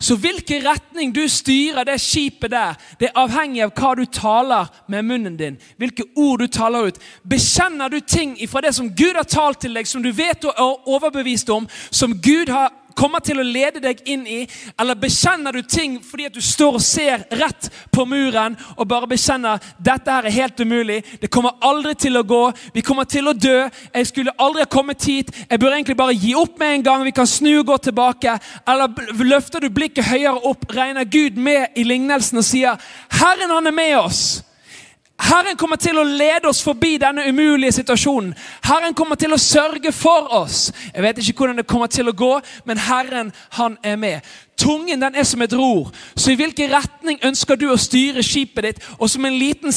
Så 0.00 0.14
hvilken 0.16 0.62
retning 0.62 1.10
du 1.14 1.24
styrer 1.28 1.82
det 1.84 1.96
skipet 2.00 2.52
der, 2.52 2.76
det 3.00 3.08
er 3.08 3.18
avhengig 3.18 3.64
av 3.64 3.72
hva 3.74 3.96
du 3.98 4.04
taler 4.06 4.70
med 4.86 5.02
munnen 5.02 5.36
din. 5.36 5.56
Hvilke 5.76 6.06
ord 6.14 6.38
du 6.38 6.46
taler 6.46 6.86
ut. 6.86 7.00
Bekjenner 7.26 7.90
du 7.90 7.98
ting 8.00 8.36
fra 8.46 8.62
det 8.62 8.76
som 8.76 8.92
Gud 8.94 9.18
har 9.18 9.26
talt 9.26 9.58
til 9.60 9.74
deg, 9.74 9.90
som 9.90 10.02
du 10.02 10.12
vet 10.14 10.46
og 10.46 10.54
er 10.54 10.88
overbevist 10.94 11.50
om, 11.50 11.66
som 11.90 12.14
Gud 12.14 12.46
har 12.54 12.70
kommer 12.96 13.20
til 13.24 13.40
å 13.40 13.46
lede 13.46 13.82
deg 13.82 14.00
inn 14.08 14.24
i? 14.26 14.40
Eller 14.80 14.98
bekjenner 14.98 15.52
du 15.52 15.62
ting 15.62 15.98
fordi 16.04 16.28
at 16.28 16.34
du 16.34 16.40
står 16.44 16.78
og 16.78 16.84
ser 16.84 17.24
rett 17.40 17.68
på 17.94 18.06
muren 18.08 18.56
og 18.76 18.88
bare 18.90 19.08
bekjenner 19.10 19.62
dette 19.78 20.12
her 20.12 20.28
er 20.28 20.34
helt 20.34 20.60
umulig, 20.60 21.02
det 21.20 21.30
kommer 21.32 21.58
aldri 21.64 21.94
til 21.98 22.18
å 22.18 22.24
gå, 22.26 22.42
vi 22.74 22.84
kommer 22.84 23.08
til 23.08 23.28
å 23.28 23.36
dø, 23.36 23.68
jeg 23.94 24.10
skulle 24.10 24.34
aldri 24.38 24.64
ha 24.64 24.70
kommet 24.70 25.04
hit, 25.04 25.32
jeg 25.48 25.60
bør 25.60 25.76
egentlig 25.76 25.98
bare 25.98 26.16
gi 26.16 26.34
opp 26.38 26.58
med 26.60 26.78
en 26.78 26.86
gang, 26.90 27.06
vi 27.06 27.14
kan 27.14 27.28
snu 27.28 27.50
og 27.60 27.66
gå 27.68 27.78
tilbake. 27.88 28.38
Eller 28.68 29.24
løfter 29.24 29.62
du 29.62 29.70
blikket 29.74 30.08
høyere 30.10 30.42
opp, 30.48 30.66
regner 30.74 31.08
Gud 31.08 31.38
med 31.38 31.78
i 31.78 31.86
lignelsen 31.86 32.40
og 32.40 32.46
sier 32.46 32.90
Herren, 33.20 33.50
han 33.54 33.70
er 33.70 33.74
med 33.74 33.96
oss. 33.98 34.22
Herren 35.18 35.56
kommer 35.56 35.76
til 35.76 35.98
å 35.98 36.06
lede 36.06 36.46
oss 36.48 36.60
forbi 36.62 36.94
denne 37.02 37.24
umulige 37.28 37.72
situasjonen. 37.80 38.34
Herren 38.64 38.94
kommer 38.94 39.18
til 39.18 39.34
å 39.34 39.40
sørge 39.40 39.92
for 39.92 40.30
oss. 40.38 40.68
Jeg 40.94 41.02
vet 41.02 41.18
ikke 41.18 41.42
hvordan 41.42 41.58
det 41.58 41.66
kommer 41.66 41.90
til 41.90 42.08
å 42.08 42.14
gå, 42.16 42.32
men 42.64 42.78
Herren 42.78 43.32
han 43.58 43.76
er 43.82 43.96
med. 43.96 44.20
Tungen 44.58 45.02
den 45.02 45.14
er 45.14 45.26
som 45.26 45.42
et 45.42 45.52
ror. 45.52 45.90
Så 46.16 46.32
i 46.32 46.38
hvilken 46.38 46.70
retning 46.72 47.18
ønsker 47.22 47.58
du 47.58 47.68
å 47.72 47.78
styre 47.78 48.22
skipet 48.22 48.64
ditt? 48.64 48.82
Og 48.98 49.10
som 49.10 49.26
en 49.26 49.38
liten 49.38 49.74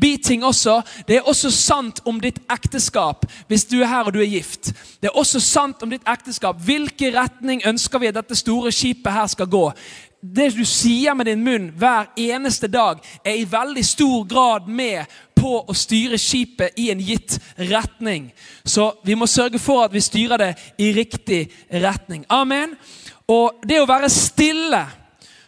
biting 0.00 0.44
også, 0.44 0.82
Det 1.08 1.16
er 1.16 1.28
også 1.28 1.50
sant 1.50 2.00
om 2.04 2.20
ditt 2.20 2.38
ekteskap 2.50 3.24
hvis 3.48 3.64
du 3.64 3.80
er 3.80 3.86
her 3.86 4.04
og 4.04 4.12
du 4.12 4.20
er 4.20 4.28
gift. 4.28 4.72
Det 5.00 5.08
er 5.08 5.18
også 5.18 5.40
sant 5.40 5.82
om 5.82 5.90
ditt 5.90 6.02
ekteskap. 6.08 6.56
Hvilken 6.64 7.14
retning 7.14 7.62
ønsker 7.66 7.98
vi 7.98 8.06
at 8.06 8.14
dette 8.14 8.34
store 8.34 8.72
skipet 8.72 9.12
her 9.12 9.26
skal 9.26 9.46
gå? 9.46 9.72
Det 10.20 10.50
du 10.56 10.64
sier 10.66 11.14
med 11.14 11.28
din 11.28 11.42
munn 11.44 11.70
hver 11.78 12.10
eneste 12.18 12.68
dag, 12.68 12.98
er 13.24 13.38
i 13.38 13.46
veldig 13.48 13.84
stor 13.86 14.24
grad 14.28 14.66
med 14.66 15.06
på 15.38 15.60
å 15.62 15.74
styre 15.76 16.18
skipet 16.18 16.78
i 16.78 16.88
en 16.90 17.00
gitt 17.00 17.38
retning. 17.70 18.32
Så 18.64 18.90
vi 19.06 19.14
må 19.14 19.28
sørge 19.30 19.60
for 19.62 19.84
at 19.84 19.94
vi 19.94 20.02
styrer 20.02 20.42
det 20.42 20.52
i 20.78 20.90
riktig 20.96 21.44
retning. 21.70 22.24
Amen. 22.28 22.74
Og 23.28 23.62
det 23.68 23.78
å 23.82 23.88
være 23.88 24.10
stille 24.10 24.82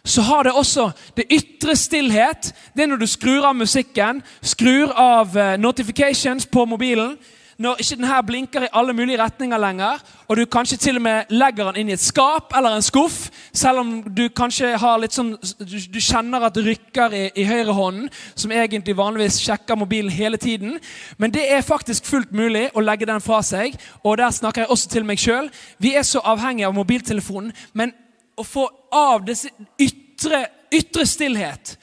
så 0.03 0.23
har 0.25 0.43
det 0.43 0.55
også 0.57 0.87
det 1.17 1.27
ytre 1.29 1.75
stillhet. 1.77 2.53
Det 2.73 2.83
er 2.83 2.89
når 2.89 3.03
du 3.03 3.07
skrur 3.09 3.45
av 3.45 3.55
musikken, 3.55 4.23
skrur 4.41 4.89
av 4.97 5.37
eh, 5.37 5.59
notifications 5.61 6.47
på 6.49 6.65
mobilen 6.65 7.19
når 7.61 7.81
ikke 7.81 7.95
den 7.99 8.07
her 8.09 8.21
blinker 8.25 8.65
i 8.65 8.71
alle 8.73 8.93
mulige 8.97 9.19
retninger 9.21 9.59
lenger, 9.61 9.99
og 10.27 10.37
du 10.37 10.45
kanskje 10.49 10.77
til 10.81 10.97
og 10.97 11.03
med 11.05 11.33
legger 11.33 11.69
den 11.69 11.81
inn 11.81 11.91
i 11.91 11.95
et 11.95 12.03
skap 12.03 12.55
eller 12.57 12.75
en 12.75 12.85
skuff, 12.85 13.29
selv 13.53 13.83
om 13.83 13.91
du 14.03 14.23
kanskje 14.35 14.71
har 14.81 15.01
litt 15.01 15.15
sånn, 15.15 15.35
du, 15.59 15.77
du 15.93 15.99
kjenner 16.01 16.47
at 16.47 16.57
det 16.57 16.65
rykker 16.65 17.15
i, 17.17 17.23
i 17.43 17.45
høyrehånden, 17.45 18.09
som 18.35 18.53
egentlig 18.55 18.97
vanligvis 18.97 19.41
sjekker 19.43 19.79
mobilen 19.79 20.11
hele 20.13 20.39
tiden. 20.41 20.79
Men 21.21 21.33
det 21.35 21.45
er 21.53 21.65
faktisk 21.65 22.09
fullt 22.09 22.33
mulig 22.35 22.69
å 22.73 22.83
legge 22.83 23.09
den 23.09 23.21
fra 23.21 23.41
seg, 23.45 23.77
og 24.01 24.17
der 24.21 24.33
snakker 24.33 24.65
jeg 24.65 24.73
også 24.73 24.95
til 24.95 25.07
meg 25.07 25.21
sjøl. 25.21 25.51
Vi 25.81 25.93
er 25.95 26.07
så 26.07 26.23
avhengige 26.33 26.71
av 26.71 26.77
mobiltelefonen, 26.77 27.53
men 27.77 27.93
å 28.39 28.47
få 28.47 28.65
av 28.95 29.25
disse 29.27 29.51
ytre, 29.79 30.45
ytre 30.73 31.05
stillhet 31.05 31.75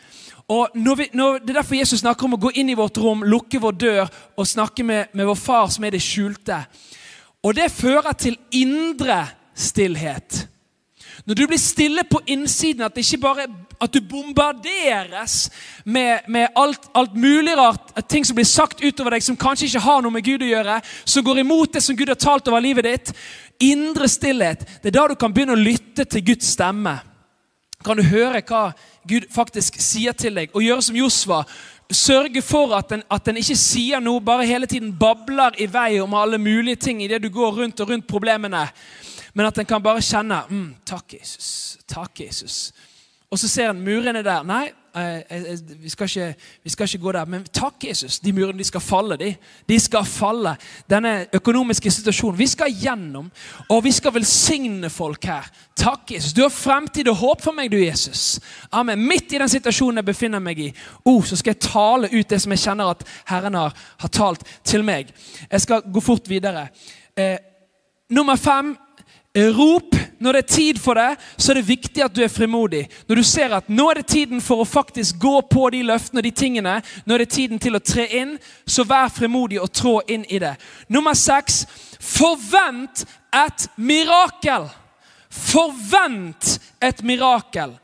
og 0.49 0.69
når 0.75 0.95
vi, 0.97 1.09
når, 1.13 1.39
Det 1.39 1.51
er 1.51 1.61
derfor 1.61 1.75
Jesus 1.75 2.01
snakker 2.01 2.25
om 2.25 2.39
å 2.39 2.41
gå 2.41 2.51
inn 2.57 2.71
i 2.73 2.77
vårt 2.79 2.97
rom, 2.99 3.25
lukke 3.25 3.61
vår 3.61 3.73
dør 3.73 4.07
og 4.37 4.47
snakke 4.47 4.85
med, 4.85 5.13
med 5.13 5.29
vår 5.29 5.37
far 5.37 5.69
som 5.69 5.85
er 5.85 5.93
det 5.93 6.03
skjulte. 6.03 6.63
Og 7.45 7.55
det 7.55 7.69
fører 7.73 8.17
til 8.17 8.39
indre 8.57 9.27
stillhet. 9.55 10.49
Når 11.27 11.35
du 11.35 11.47
blir 11.47 11.61
stille 11.61 12.05
på 12.09 12.21
innsiden, 12.27 12.87
at 12.87 12.95
det 12.95 13.05
ikke 13.05 13.21
bare 13.21 13.45
at 13.81 13.93
du 13.93 14.01
bombarderes 14.01 15.51
med, 15.85 16.25
med 16.29 16.49
alt, 16.57 16.89
alt, 16.95 17.15
mulig 17.15 17.57
rart, 17.59 17.93
ting 18.09 18.25
som 18.27 18.39
blir 18.39 18.49
sagt 18.49 18.81
utover 18.81 19.15
deg 19.15 19.27
som 19.27 19.37
kanskje 19.37 19.69
ikke 19.69 19.85
har 19.85 20.01
noe 20.03 20.15
med 20.15 20.25
Gud 20.25 20.43
å 20.43 20.49
gjøre, 20.49 20.79
som 21.05 21.27
går 21.27 21.43
imot 21.43 21.77
det 21.77 21.83
som 21.85 21.99
Gud 21.99 22.09
har 22.09 22.19
talt 22.19 22.49
over 22.49 22.65
livet 22.65 22.89
ditt. 22.89 23.13
Indre 23.61 24.09
stillhet. 24.09 24.65
Det 24.83 24.89
er 24.89 24.97
da 24.97 25.07
du 25.11 25.19
kan 25.21 25.35
begynne 25.35 25.59
å 25.59 25.61
lytte 25.61 26.09
til 26.09 26.25
Guds 26.31 26.55
stemme. 26.57 26.97
Kan 27.85 27.99
du 27.99 28.03
høre 28.03 28.43
hva 28.43 28.73
Gud 29.09 29.29
faktisk 29.31 29.79
sier 29.81 30.17
til 30.17 30.35
deg. 30.35 30.51
Og 30.55 30.65
gjøre 30.65 30.83
som 30.83 30.97
Josva. 30.99 31.43
Sørge 31.89 32.43
for 32.45 32.75
at 32.77 32.91
den, 32.91 33.03
at 33.11 33.25
den, 33.25 33.39
ikke 33.41 33.57
sier 33.57 34.03
noe, 34.05 34.21
bare 34.21 34.47
hele 34.47 34.67
tiden 34.69 34.91
babler 34.99 35.57
i 35.63 35.69
vei 35.73 36.01
om 36.03 36.17
alle 36.19 36.39
mulige 36.39 36.83
ting 36.89 37.01
idet 37.03 37.23
du 37.23 37.31
går 37.33 37.63
rundt 37.63 37.81
og 37.81 37.95
rundt 37.95 38.07
problemene. 38.11 38.67
Men 39.33 39.47
at 39.47 39.57
den 39.57 39.69
kan 39.69 39.83
bare 39.83 40.03
kjenne 40.03 40.43
mm, 40.51 40.69
'Takk, 40.85 41.15
Jesus. 41.21 41.79
Takk, 41.89 42.21
Jesus.' 42.21 42.73
Og 43.31 43.39
så 43.39 43.49
ser 43.49 43.67
han 43.67 43.81
murene 43.85 44.23
der. 44.25 44.43
Nei, 44.43 44.69
Eh, 44.99 45.17
eh, 45.17 45.53
eh, 45.53 45.59
vi 45.83 45.89
skal, 45.89 46.05
ikke, 46.05 46.35
vi 46.63 46.71
skal 46.71 46.85
ikke 46.85 46.99
gå 46.99 47.13
der. 47.13 47.25
Men 47.25 47.45
takk, 47.45 47.85
Jesus. 47.85 48.19
De 48.19 48.33
murene 48.33 48.59
de 48.59 48.65
skal 48.65 48.81
falle. 48.81 49.17
De. 49.17 49.35
de 49.69 49.79
skal 49.81 50.05
falle. 50.05 50.57
Denne 50.91 51.27
økonomiske 51.33 51.91
situasjonen. 51.91 52.39
Vi 52.39 52.47
skal 52.47 52.73
gjennom, 52.73 53.31
og 53.69 53.85
vi 53.85 53.93
skal 53.93 54.15
velsigne 54.15 54.91
folk 54.91 55.25
her. 55.25 55.51
Takk, 55.77 56.11
Jesus. 56.11 56.33
Du 56.33 56.43
har 56.43 56.51
fremtid 56.51 57.09
og 57.09 57.17
håp 57.17 57.45
for 57.45 57.53
meg, 57.53 57.71
du, 57.71 57.79
Jesus. 57.79 58.41
Amen. 58.73 59.07
Midt 59.09 59.33
i 59.33 59.39
den 59.39 59.49
situasjonen 59.49 60.01
jeg 60.01 60.09
befinner 60.09 60.43
meg 60.43 60.59
i, 60.59 60.73
oh, 61.05 61.23
så 61.25 61.37
skal 61.37 61.55
jeg 61.55 61.69
tale 61.69 62.11
ut 62.13 62.31
det 62.31 62.41
som 62.43 62.57
jeg 62.57 62.65
kjenner 62.65 62.95
at 62.97 63.07
Herren 63.29 63.55
har, 63.55 63.77
har 64.01 64.09
talt 64.09 64.45
til 64.65 64.85
meg. 64.85 65.13
Jeg 65.51 65.67
skal 65.67 65.85
gå 65.85 66.03
fort 66.03 66.29
videre. 66.29 66.69
Eh, 67.17 67.37
nummer 68.11 68.37
fem 68.37 68.75
Rop 69.57 69.95
når 70.19 70.33
det 70.33 70.39
er 70.43 70.55
tid 70.55 70.79
for 70.83 70.99
det, 70.99 71.13
så 71.37 71.53
er 71.53 71.61
det 71.61 71.69
viktig 71.69 72.03
at 72.03 72.15
du 72.15 72.23
er 72.25 72.33
frimodig. 72.33 72.89
Når 73.09 73.21
du 73.21 73.23
ser 73.23 73.55
at 73.55 73.69
nå 73.71 73.87
er 73.91 74.01
det 74.01 74.09
tiden 74.11 74.41
for 74.43 74.63
å 74.63 74.69
faktisk 74.69 75.19
gå 75.23 75.41
på 75.51 75.69
de 75.75 75.85
løftene 75.87 76.23
og 76.23 76.27
de 76.27 76.33
tingene, 76.35 76.79
nå 77.07 77.15
er 77.15 77.25
det 77.25 77.31
tiden 77.37 77.63
til 77.63 77.79
å 77.79 77.83
tre 77.85 78.09
inn, 78.19 78.35
så 78.67 78.87
vær 78.89 79.13
frimodig 79.15 79.61
og 79.63 79.71
trå 79.73 79.99
inn 80.11 80.27
i 80.29 80.41
det. 80.43 80.57
Nummer 80.91 81.15
seks 81.15 81.65
forvent 82.01 83.05
et 83.35 83.69
mirakel. 83.77 84.67
Forvent 85.31 86.57
et 86.83 87.05
mirakel. 87.07 87.77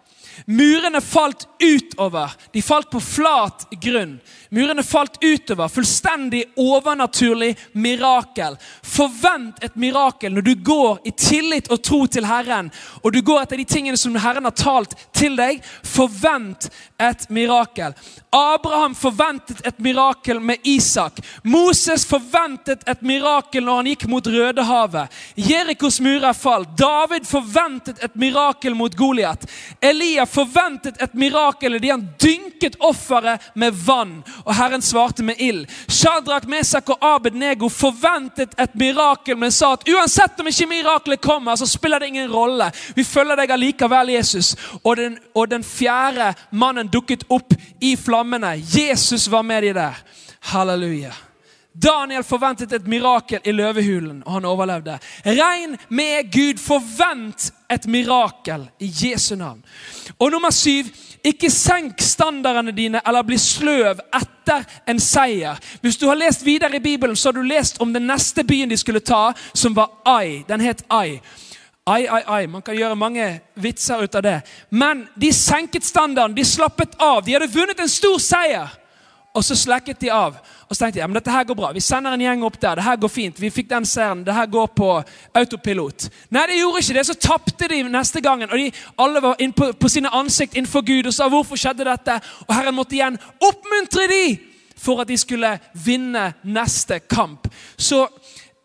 Murene 0.50 1.00
falt 1.04 1.46
utover. 1.64 2.30
De 2.52 2.62
falt 2.62 2.90
på 2.90 3.00
flat 3.00 3.66
grunn. 3.80 4.18
Murene 4.54 4.82
falt 4.82 5.24
utover. 5.24 5.68
Fullstendig 5.68 6.44
overnaturlig 6.56 7.56
mirakel. 7.72 8.56
Forvent 8.82 9.64
et 9.64 9.76
mirakel 9.76 10.34
når 10.34 10.46
du 10.46 10.54
går 10.54 11.00
i 11.08 11.10
tillit 11.10 11.70
og 11.72 11.82
tro 11.82 12.04
til 12.06 12.28
Herren, 12.28 12.70
og 13.02 13.12
du 13.12 13.20
går 13.24 13.42
etter 13.42 13.58
de 13.58 13.66
tingene 13.66 13.98
som 13.98 14.14
Herren 14.14 14.46
har 14.46 14.54
talt 14.58 14.94
til 15.16 15.34
deg. 15.38 15.62
Forvent 15.82 16.68
et 17.02 17.26
mirakel. 17.30 17.96
Abraham 18.34 18.94
forventet 18.94 19.64
et 19.66 19.78
mirakel 19.78 20.40
med 20.40 20.62
Isak. 20.62 21.18
Moses 21.42 22.06
forventet 22.06 22.86
et 22.88 23.02
mirakel 23.02 23.64
når 23.64 23.80
han 23.80 23.90
gikk 23.92 24.06
mot 24.10 24.26
Rødehavet. 24.26 25.18
Jerikos 25.34 26.00
murer 26.00 26.34
falt. 26.34 26.76
David 26.78 27.26
forventet 27.26 28.02
et 28.04 28.14
mirakel 28.14 28.74
mot 28.74 28.94
Goliat. 28.94 29.46
Elia 29.80 30.26
forventet 30.26 31.02
et 31.02 31.14
mirakel 31.14 31.53
idet 31.62 31.90
han 31.90 32.08
dynket 32.20 32.76
offeret 32.78 33.40
med 33.54 33.74
vann, 33.86 34.22
og 34.44 34.54
Herren 34.54 34.82
svarte 34.82 35.22
med 35.22 35.34
ild. 35.38 35.66
Shadrach, 35.88 36.48
Mesak 36.48 36.88
og 36.90 36.98
Abed-Nego 37.00 37.68
forventet 37.68 38.54
et 38.58 38.74
mirakel, 38.74 39.36
men 39.38 39.52
sa 39.52 39.72
at 39.74 39.88
uansett 39.88 40.40
om 40.40 40.48
ikke 40.50 40.66
mirakelet 40.70 41.22
kommer, 41.22 41.56
så 41.56 41.66
spiller 41.66 42.00
det 42.00 42.12
ingen 42.12 42.32
rolle. 42.32 42.70
Vi 42.94 43.04
følger 43.04 43.36
deg 43.36 43.50
allikevel, 43.54 44.14
Jesus. 44.16 44.54
Og 44.82 44.96
den, 44.96 45.18
og 45.34 45.48
den 45.50 45.64
fjerde 45.64 46.32
mannen 46.50 46.88
dukket 46.88 47.26
opp 47.28 47.54
i 47.80 47.94
flammene. 47.96 48.56
Jesus 48.58 49.30
var 49.30 49.42
med 49.42 49.62
de 49.62 49.72
der. 49.78 50.02
Halleluja. 50.40 51.12
Daniel 51.74 52.22
forventet 52.22 52.72
et 52.72 52.86
mirakel 52.86 53.42
i 53.42 53.52
løvehulen, 53.52 54.22
og 54.22 54.36
han 54.36 54.44
overlevde. 54.46 54.98
Regn 55.26 55.74
med 55.88 56.30
Gud. 56.30 56.60
Forvent 56.62 57.50
et 57.74 57.86
mirakel 57.90 58.68
i 58.80 58.90
Jesu 58.90 59.34
navn. 59.36 59.62
Og 60.18 60.30
nummer 60.32 60.50
syv 60.54 60.90
ikke 61.24 61.50
senk 61.50 62.02
standardene 62.04 62.74
dine 62.76 63.00
eller 63.06 63.24
bli 63.24 63.38
sløv 63.40 64.02
etter 64.12 64.66
en 64.86 65.00
seier. 65.00 65.60
Hvis 65.80 65.96
du 65.96 66.06
har 66.08 66.20
lest 66.20 66.44
videre 66.46 66.76
i 66.76 66.84
Bibelen, 66.84 67.16
så 67.16 67.28
har 67.28 67.38
du 67.38 67.42
lest 67.42 67.80
om 67.80 67.92
den 67.92 68.06
neste 68.06 68.44
byen 68.44 68.68
de 68.68 68.76
skulle 68.76 69.00
ta, 69.00 69.32
som 69.54 69.76
var 69.76 69.90
Ai. 70.04 70.44
Den 70.48 70.60
het 70.60 70.84
Ai. 70.90 71.20
Ai, 71.86 72.06
ai, 72.08 72.22
ai. 72.26 72.46
Man 72.46 72.62
kan 72.64 72.76
gjøre 72.76 72.96
mange 72.96 73.26
vitser 73.60 74.04
ut 74.04 74.14
av 74.14 74.22
det. 74.24 74.38
Men 74.70 75.06
de 75.20 75.32
senket 75.32 75.84
standarden, 75.84 76.36
de 76.36 76.44
slappet 76.44 76.96
av. 76.96 77.24
De 77.24 77.34
hadde 77.36 77.52
vunnet 77.52 77.80
en 77.80 77.92
stor 77.92 78.16
seier. 78.18 78.72
Og 79.34 79.42
så 79.42 79.56
slekket 79.58 79.98
de 79.98 80.10
av. 80.14 80.36
Og 80.68 80.76
så 80.76 80.84
tenkte 80.84 81.00
jeg 81.00 81.10
men 81.10 81.18
dette 81.18 81.32
her 81.34 81.46
går 81.48 81.56
bra. 81.58 81.72
Vi 81.74 81.82
sender 81.82 82.14
en 82.14 82.22
gjeng 82.22 82.44
opp 82.46 82.54
der. 82.60 82.78
det 82.78 82.84
her 82.86 82.96
går 83.02 83.10
fint. 83.10 83.40
Vi 83.40 83.50
fikk 83.50 83.68
den 83.70 83.86
serien. 83.86 84.22
Det 84.24 84.34
her 84.34 84.46
går 84.46 84.66
på 84.66 84.90
autopilot. 85.34 86.06
Nei, 86.30 86.44
det 86.46 86.58
gjorde 86.60 86.82
ikke 86.84 86.94
det. 86.94 87.06
Så 87.06 87.16
tapte 87.18 87.68
de 87.68 87.80
neste 87.82 88.22
gangen. 88.22 88.50
Og 88.50 88.58
de 88.58 88.70
alle 88.96 89.22
var 89.22 89.42
på, 89.56 89.72
på 89.72 89.90
sine 89.90 90.12
ansikt 90.14 90.54
innenfor 90.54 90.86
Gud 90.86 91.10
og 91.10 91.16
sa 91.16 91.28
hvorfor 91.28 91.58
skjedde 91.58 91.88
dette? 91.88 92.20
Og 92.46 92.54
Herren 92.54 92.78
måtte 92.78 92.94
igjen 92.94 93.18
oppmuntre 93.42 94.06
de 94.12 94.24
for 94.78 95.02
at 95.02 95.10
de 95.10 95.18
skulle 95.18 95.50
vinne 95.84 96.28
neste 96.42 97.00
kamp. 97.10 97.48
Så 97.76 98.06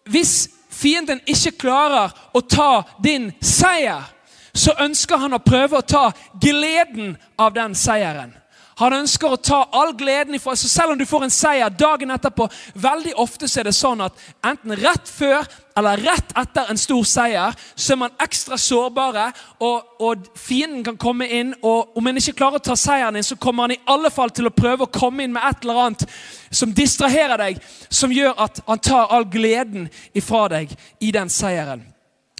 hvis 0.05 0.49
fienden 0.69 1.21
ikke 1.25 1.57
klarer 1.65 2.13
å 2.33 2.41
ta 2.45 2.83
din 3.01 3.31
seier, 3.41 4.05
så 4.53 4.75
ønsker 4.85 5.17
han 5.17 5.33
å 5.33 5.41
prøve 5.41 5.79
å 5.79 5.85
ta 5.85 6.09
gleden 6.41 7.15
av 7.37 7.53
den 7.57 7.75
seieren. 7.77 8.35
Han 8.79 8.95
ønsker 9.01 9.33
å 9.33 9.41
ta 9.43 9.59
all 9.75 9.93
gleden 9.97 10.37
ifra 10.37 10.55
Så 10.55 10.69
selv 10.71 10.93
om 10.93 10.99
du 10.99 11.05
får 11.07 11.25
en 11.25 11.33
seier 11.33 11.69
dagen 11.69 12.11
etterpå 12.15 12.47
Veldig 12.79 13.15
ofte 13.19 13.49
så 13.49 13.61
er 13.61 13.69
det 13.69 13.75
sånn 13.77 14.05
at 14.05 14.15
enten 14.45 14.75
rett 14.79 15.09
før 15.11 15.47
eller 15.79 16.01
rett 16.03 16.33
etter 16.35 16.71
en 16.71 16.77
stor 16.77 17.05
seier, 17.07 17.53
så 17.75 17.93
er 17.93 17.99
man 18.01 18.15
ekstra 18.19 18.57
sårbare, 18.59 19.29
og, 19.63 19.93
og 20.03 20.25
fienden 20.35 20.83
kan 20.83 20.97
komme 20.99 21.27
inn. 21.31 21.53
og 21.63 21.95
Om 21.97 22.09
en 22.09 22.19
ikke 22.19 22.35
klarer 22.41 22.59
å 22.59 22.65
ta 22.65 22.75
seieren 22.75 23.15
din, 23.15 23.23
så 23.23 23.37
kommer 23.39 23.63
han 23.63 23.75
i 23.77 23.79
alle 23.87 24.11
fall 24.11 24.33
til 24.35 24.49
å 24.49 24.55
prøve 24.55 24.83
å 24.87 24.91
komme 24.91 25.23
inn 25.23 25.31
med 25.35 25.45
et 25.47 25.63
eller 25.63 25.79
annet 25.85 26.03
som 26.51 26.73
distraherer 26.75 27.39
deg, 27.39 27.61
som 27.87 28.11
gjør 28.11 28.35
at 28.47 28.59
han 28.67 28.83
tar 28.83 29.13
all 29.15 29.29
gleden 29.31 29.87
ifra 30.11 30.49
deg 30.51 30.75
i 30.99 31.13
den 31.15 31.31
seieren. 31.31 31.85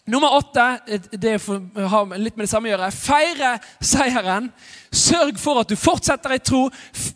Nummer 0.10 0.34
åtte 0.34 0.64
det 1.12 1.36
har 1.90 2.18
litt 2.18 2.38
med 2.38 2.48
det 2.48 2.50
samme 2.50 2.70
å 2.70 2.72
gjøre. 2.72 2.88
Feire 2.96 3.50
seieren. 3.78 4.48
Sørg 4.90 5.38
for 5.38 5.60
at 5.62 5.70
du 5.70 5.76
fortsetter 5.78 6.34
i 6.34 6.40
tro. 6.42 6.64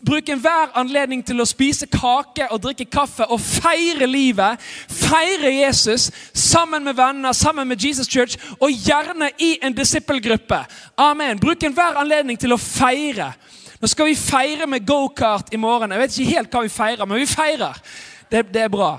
Bruk 0.06 0.28
enhver 0.30 0.70
anledning 0.78 1.24
til 1.26 1.42
å 1.42 1.46
spise 1.48 1.88
kake 1.90 2.46
og 2.54 2.60
drikke 2.62 2.86
kaffe 2.86 3.26
og 3.26 3.40
feire 3.42 4.06
livet. 4.06 4.62
Feire 4.86 5.50
Jesus 5.56 6.06
sammen 6.38 6.86
med 6.86 6.94
venner, 7.00 7.34
sammen 7.34 7.66
med 7.68 7.82
Jesus 7.82 8.06
Church, 8.10 8.36
og 8.60 8.70
gjerne 8.70 9.32
i 9.42 9.56
en 9.62 9.74
disippelgruppe. 9.74 10.60
Amen. 10.94 11.40
Bruk 11.42 11.66
enhver 11.66 11.98
anledning 11.98 12.38
til 12.38 12.54
å 12.54 12.60
feire. 12.62 13.32
Nå 13.80 13.90
skal 13.90 14.06
vi 14.06 14.14
feire 14.18 14.68
med 14.70 14.86
gokart 14.86 15.50
i 15.50 15.58
morgen. 15.58 15.90
Jeg 15.90 16.04
vet 16.04 16.14
ikke 16.14 16.36
helt 16.36 16.54
hva 16.54 16.62
vi 16.62 16.70
feirer, 16.76 17.10
men 17.10 17.24
vi 17.24 17.26
feirer. 17.26 17.82
Det, 18.30 18.44
det 18.54 18.62
er 18.68 18.70
bra. 18.72 18.92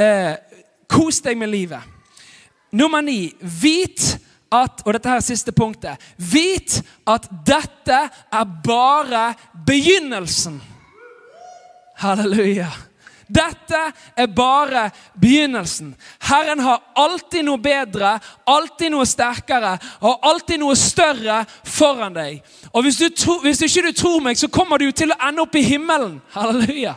Eh, 0.00 0.32
kos 0.88 1.20
deg 1.20 1.36
med 1.36 1.52
livet. 1.52 1.95
Nummer 2.72 3.02
ni 3.02 3.34
vit 3.40 4.16
at 4.52 4.82
Og 4.86 4.94
dette 4.94 5.10
her 5.10 5.18
er 5.18 5.26
siste 5.26 5.52
punktet. 5.52 6.00
Vit 6.16 6.78
at 7.06 7.28
dette 7.46 7.98
er 8.32 8.44
bare 8.64 9.34
begynnelsen. 9.66 10.60
Halleluja. 11.98 12.68
Dette 13.26 13.80
er 14.16 14.26
bare 14.30 14.90
begynnelsen. 15.18 15.94
Herren 16.28 16.60
har 16.62 16.82
alltid 16.94 17.42
noe 17.44 17.58
bedre, 17.58 18.12
alltid 18.46 18.92
noe 18.94 19.06
sterkere 19.08 19.72
og 20.06 20.28
alltid 20.30 20.62
noe 20.62 20.76
større 20.78 21.40
foran 21.66 22.14
deg. 22.14 22.38
Og 22.70 22.86
Hvis, 22.86 23.00
du 23.02 23.08
tro, 23.10 23.40
hvis 23.42 23.64
ikke 23.66 23.88
du 23.88 23.92
tror 23.98 24.22
meg, 24.22 24.38
så 24.38 24.48
kommer 24.48 24.78
du 24.78 24.92
til 24.92 25.10
å 25.10 25.18
ende 25.28 25.42
opp 25.42 25.58
i 25.58 25.64
himmelen. 25.66 26.20
Halleluja. 26.36 26.94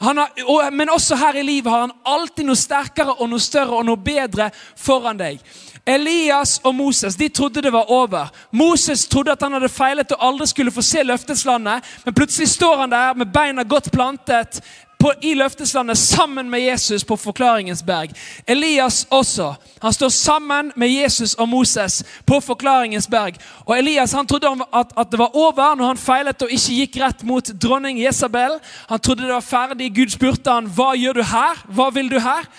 Har, 0.00 0.28
og, 0.46 0.72
men 0.72 0.90
også 0.90 1.16
her 1.18 1.36
i 1.40 1.42
livet 1.42 1.72
har 1.72 1.80
han 1.88 1.96
alltid 2.06 2.46
noe 2.46 2.58
sterkere 2.58 3.16
og 3.18 3.30
noe 3.30 3.42
større 3.42 3.80
og 3.80 3.86
noe 3.88 3.98
bedre 3.98 4.50
foran 4.78 5.18
deg. 5.18 5.40
Elias 5.88 6.58
og 6.68 6.74
Moses 6.76 7.16
de 7.16 7.28
trodde 7.32 7.62
det 7.64 7.72
var 7.72 7.90
over. 7.90 8.28
Moses 8.52 9.06
trodde 9.08 9.32
at 9.32 9.42
han 9.42 9.56
hadde 9.56 9.72
feilet 9.72 10.12
og 10.14 10.26
aldri 10.28 10.46
skulle 10.46 10.74
få 10.74 10.84
se 10.84 11.02
løfteslandet. 11.02 11.86
Men 12.04 12.14
plutselig 12.14 12.50
står 12.52 12.84
han 12.84 12.92
der 12.92 13.16
med 13.18 13.32
beina 13.32 13.64
godt 13.64 13.90
plantet, 13.92 14.60
på, 14.98 15.12
i 15.22 15.34
løfteslandet 15.34 15.98
sammen 15.98 16.50
med 16.50 16.60
Jesus 16.60 17.04
på 17.04 17.16
Forklaringens 17.16 17.82
berg. 17.82 18.10
Elias 18.46 19.06
også. 19.10 19.54
Han 19.78 19.92
står 19.92 20.08
sammen 20.08 20.72
med 20.76 20.88
Jesus 20.88 21.34
og 21.34 21.48
Moses 21.48 22.02
på 22.26 22.40
Forklaringens 22.40 23.06
berg. 23.06 23.38
Og 23.66 23.78
Elias 23.78 24.12
han 24.12 24.26
trodde 24.26 24.50
at, 24.74 24.92
at 24.98 25.10
det 25.10 25.18
var 25.18 25.36
over 25.36 25.74
når 25.74 25.86
han 25.86 26.02
feilet 26.02 26.42
og 26.42 26.50
ikke 26.50 26.80
gikk 26.80 26.98
rett 27.02 27.22
mot 27.22 27.52
dronning 27.62 28.00
Jesabel. 28.02 28.58
Han 28.88 29.00
trodde 29.00 29.22
det 29.22 29.34
var 29.34 29.46
ferdig. 29.46 29.92
Gud 29.94 30.10
spurte 30.16 30.50
han, 30.50 30.66
hva 30.66 30.94
gjør 30.98 31.20
du 31.20 31.22
her? 31.22 31.62
Hva 31.68 31.90
vil 31.94 32.10
du 32.10 32.18
her? 32.18 32.50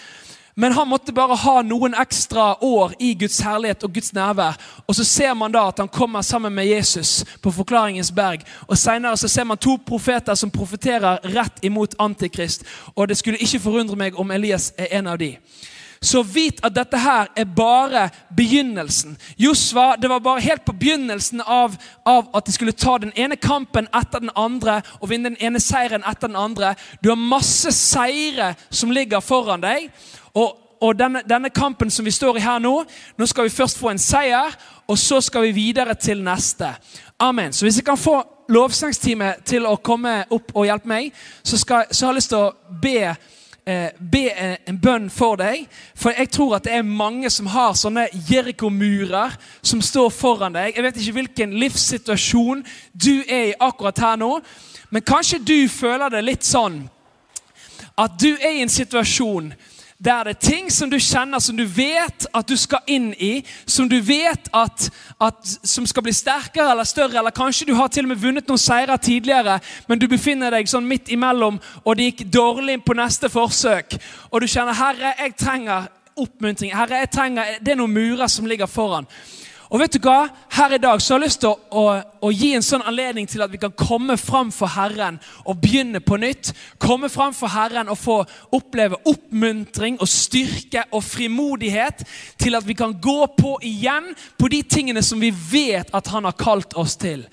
Men 0.60 0.72
han 0.72 0.88
måtte 0.88 1.14
bare 1.16 1.38
ha 1.40 1.62
noen 1.64 1.94
ekstra 1.96 2.58
år 2.64 2.92
i 3.00 3.14
Guds 3.16 3.38
herlighet 3.40 3.84
og 3.88 3.94
Guds 3.96 4.12
nærvær. 4.12 4.58
Og 4.88 4.98
så 4.98 5.06
ser 5.08 5.32
man 5.40 5.54
da 5.56 5.62
at 5.70 5.80
han 5.80 5.88
kommer 5.88 6.22
sammen 6.22 6.52
med 6.52 6.68
Jesus 6.68 7.24
på 7.40 7.54
Forklaringens 7.56 8.12
berg. 8.12 8.44
Og 8.68 8.78
Senere 8.78 9.16
så 9.18 9.32
ser 9.32 9.48
man 9.48 9.58
to 9.58 9.78
profeter 9.88 10.36
som 10.36 10.52
profeterer 10.52 11.24
rett 11.32 11.64
imot 11.64 11.96
Antikrist. 12.00 12.68
Og 12.96 13.08
det 13.08 13.18
skulle 13.18 13.40
ikke 13.40 13.64
forundre 13.70 13.96
meg 13.96 14.20
om 14.20 14.36
Elias 14.36 14.74
er 14.76 14.92
en 15.00 15.08
av 15.08 15.22
de. 15.24 15.38
Så 16.02 16.24
vit 16.24 16.60
at 16.64 16.76
dette 16.76 17.00
her 17.00 17.32
er 17.36 17.48
bare 17.56 18.10
begynnelsen. 18.36 19.18
Josva, 19.38 19.96
Det 19.96 20.10
var 20.10 20.20
bare 20.20 20.42
helt 20.42 20.66
på 20.66 20.76
begynnelsen 20.76 21.42
av, 21.42 21.76
av, 22.06 22.30
at 22.36 22.46
de 22.46 22.52
skulle 22.52 22.72
ta 22.72 22.98
den 22.98 23.12
ene 23.16 23.36
kampen 23.36 23.88
etter 23.96 24.20
den 24.20 24.32
andre 24.36 24.82
og 25.00 25.10
vinne 25.10 25.30
den 25.30 25.40
ene 25.40 25.60
seieren 25.60 26.04
etter 26.08 26.28
den 26.28 26.40
andre. 26.40 26.76
Du 27.04 27.10
har 27.10 27.20
masse 27.20 27.72
seire 27.72 28.56
som 28.70 28.92
ligger 28.92 29.20
foran 29.20 29.64
deg. 29.64 29.92
Og, 30.34 30.58
og 30.82 31.00
denne, 31.00 31.22
denne, 31.30 31.50
kampen 31.50 31.92
som 31.92 32.06
vi 32.06 32.12
står 32.12 32.38
i 32.38 32.44
her 32.44 32.60
nå, 32.60 32.74
nå 33.18 33.26
skal 33.26 33.48
vi 33.48 33.54
først 33.54 33.80
få 33.80 33.94
en 33.94 34.02
seier, 34.02 34.54
og 34.88 34.98
så 34.98 35.22
skal 35.22 35.48
vi 35.48 35.52
videre 35.52 35.96
til 35.96 36.24
neste. 36.24 36.72
Amen. 37.20 37.54
Så 37.54 37.66
hvis 37.66 37.78
jeg 37.78 37.86
kan 37.86 37.98
få 37.98 38.22
lovsangsteamet 38.50 39.44
til 39.46 39.68
å 39.68 39.76
komme 39.84 40.24
opp 40.30 40.56
og 40.56 40.66
hjelpe 40.66 40.90
meg, 40.90 41.12
så, 41.44 41.58
skal, 41.58 41.90
så 41.92 42.08
har 42.08 42.14
jeg 42.14 42.22
lyst 42.22 42.34
til 42.34 42.46
å 42.46 42.78
be 42.82 42.96
eh, 43.70 43.90
be 44.00 44.24
en 44.34 44.80
bønn 44.82 45.10
for 45.14 45.38
deg. 45.38 45.68
For 46.00 46.16
jeg 46.16 46.32
tror 46.34 46.56
at 46.58 46.66
det 46.66 46.74
er 46.78 46.88
mange 46.88 47.30
som 47.30 47.50
har 47.54 47.76
sånne 47.78 48.08
Jeriko-murer 48.30 49.36
som 49.62 49.84
står 49.86 50.10
foran 50.16 50.56
deg. 50.58 50.74
Jeg 50.76 50.86
vet 50.88 51.02
ikke 51.02 51.18
hvilken 51.20 51.58
livssituasjon 51.62 52.64
du 52.94 53.20
er 53.28 53.52
i 53.52 53.58
akkurat 53.60 54.02
her 54.06 54.16
nå, 54.22 54.40
men 54.90 55.06
kanskje 55.06 55.44
du 55.46 55.58
føler 55.70 56.10
det 56.10 56.24
litt 56.26 56.48
sånn 56.48 56.82
at 58.00 58.16
du 58.22 58.32
er 58.32 58.56
i 58.56 58.64
en 58.64 58.72
situasjon 58.72 59.52
der 60.06 60.24
det 60.24 60.30
er 60.30 60.40
ting 60.40 60.72
som 60.72 60.92
du 60.92 60.96
kjenner, 61.00 61.40
som 61.40 61.58
du 61.58 61.66
vet 61.66 62.28
at 62.34 62.48
du 62.48 62.56
skal 62.58 62.80
inn 62.88 63.10
i, 63.20 63.42
som 63.68 63.90
du 63.90 63.98
vet 64.00 64.48
at, 64.56 64.86
at 65.22 65.56
som 65.64 65.88
skal 65.88 66.06
bli 66.06 66.14
sterkere 66.16 66.72
eller 66.72 66.88
større, 66.88 67.18
eller 67.20 67.36
kanskje 67.36 67.68
du 67.68 67.74
har 67.76 67.92
til 67.92 68.08
og 68.08 68.14
med 68.14 68.22
vunnet 68.22 68.48
noen 68.48 68.62
seire 68.62 68.98
tidligere, 68.98 69.60
men 69.88 70.00
du 70.00 70.08
befinner 70.08 70.56
deg 70.56 70.72
sånn 70.72 70.88
midt 70.88 71.12
imellom, 71.12 71.60
og 71.84 71.98
det 71.98 72.14
gikk 72.14 72.24
dårlig 72.32 72.80
på 72.86 72.96
neste 72.96 73.30
forsøk, 73.30 73.98
og 74.32 74.42
du 74.42 74.48
kjenner 74.48 74.74
'Herre, 74.74 75.14
jeg 75.20 75.36
trenger 75.36 75.88
oppmuntring'. 76.16 76.76
Herre, 76.76 76.96
jeg 76.96 77.10
trenger, 77.12 77.44
Det 77.60 77.72
er 77.72 77.76
noen 77.76 77.94
murer 77.94 78.28
som 78.28 78.46
ligger 78.46 78.66
foran. 78.66 79.08
Og 79.70 79.78
vet 79.78 79.94
du 79.94 80.00
hva? 80.02 80.24
Her 80.58 80.74
i 80.74 80.80
dag 80.82 81.02
så 81.02 81.14
har 81.14 81.20
jeg 81.20 81.28
lyst 81.28 81.44
til 81.44 81.52
å, 81.52 81.58
å, 81.78 81.84
å, 82.26 82.32
gi 82.34 82.56
en 82.58 82.66
sånn 82.66 82.86
anledning 82.90 83.28
til 83.30 83.44
at 83.46 83.52
vi 83.54 83.60
kan 83.62 83.74
komme 83.78 84.16
fram 84.18 84.50
for 84.54 84.72
Herren 84.74 85.20
og 85.44 85.60
begynne 85.62 86.02
på 86.02 86.18
nytt. 86.18 86.50
Komme 86.82 87.10
fram 87.14 87.36
for 87.38 87.54
Herren 87.54 87.92
og 87.94 88.00
få 88.02 88.16
oppleve 88.58 88.98
oppmuntring 89.06 90.00
og 90.02 90.10
styrke 90.10 90.88
og 90.90 91.06
frimodighet 91.06 92.02
til 92.42 92.58
at 92.58 92.66
vi 92.66 92.78
kan 92.80 92.98
gå 92.98 93.20
på 93.38 93.60
igjen 93.70 94.10
på 94.42 94.50
de 94.50 94.64
tingene 94.66 95.06
som 95.06 95.22
vi 95.22 95.30
vet 95.30 95.94
at 95.94 96.10
Han 96.10 96.26
har 96.26 96.38
kalt 96.40 96.74
oss 96.74 96.98
til. 96.98 97.28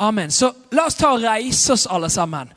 Amen. 0.00 0.32
Så 0.32 0.54
la 0.72 0.88
oss 0.88 0.96
ta 0.96 1.12
og 1.12 1.22
reise 1.22 1.76
oss, 1.76 1.84
alle 1.86 2.08
sammen. 2.10 2.48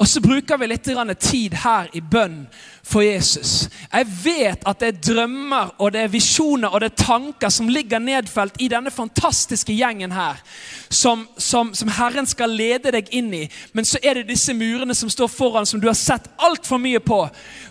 Og 0.00 0.08
så 0.08 0.20
bruker 0.24 0.56
vi 0.56 0.66
litt 0.70 0.86
tid 1.20 1.54
her 1.60 1.88
i 1.92 2.00
bønn 2.00 2.46
for 2.82 3.04
Jesus. 3.04 3.68
Jeg 3.92 4.06
vet 4.24 4.62
at 4.64 4.80
det 4.80 4.88
er 4.88 5.00
drømmer 5.12 5.74
og 5.76 5.92
det 5.92 6.00
er 6.00 6.12
visjoner 6.12 6.72
og 6.72 6.80
det 6.80 6.88
er 6.90 7.04
tanker 7.04 7.52
som 7.52 7.68
ligger 7.68 8.00
nedfelt 8.00 8.56
i 8.58 8.70
denne 8.72 8.90
fantastiske 8.90 9.76
gjengen 9.76 10.14
her, 10.16 10.40
som, 10.88 11.26
som, 11.36 11.74
som 11.74 11.92
Herren 11.98 12.26
skal 12.26 12.48
lede 12.48 12.94
deg 12.96 13.12
inn 13.12 13.28
i. 13.42 13.44
Men 13.76 13.84
så 13.84 14.00
er 14.02 14.16
det 14.16 14.30
disse 14.32 14.56
murene 14.56 14.96
som 14.96 15.12
står 15.12 15.28
foran, 15.28 15.68
som 15.68 15.80
du 15.80 15.90
har 15.90 15.98
sett 15.98 16.32
altfor 16.40 16.80
mye 16.80 17.02
på. 17.04 17.20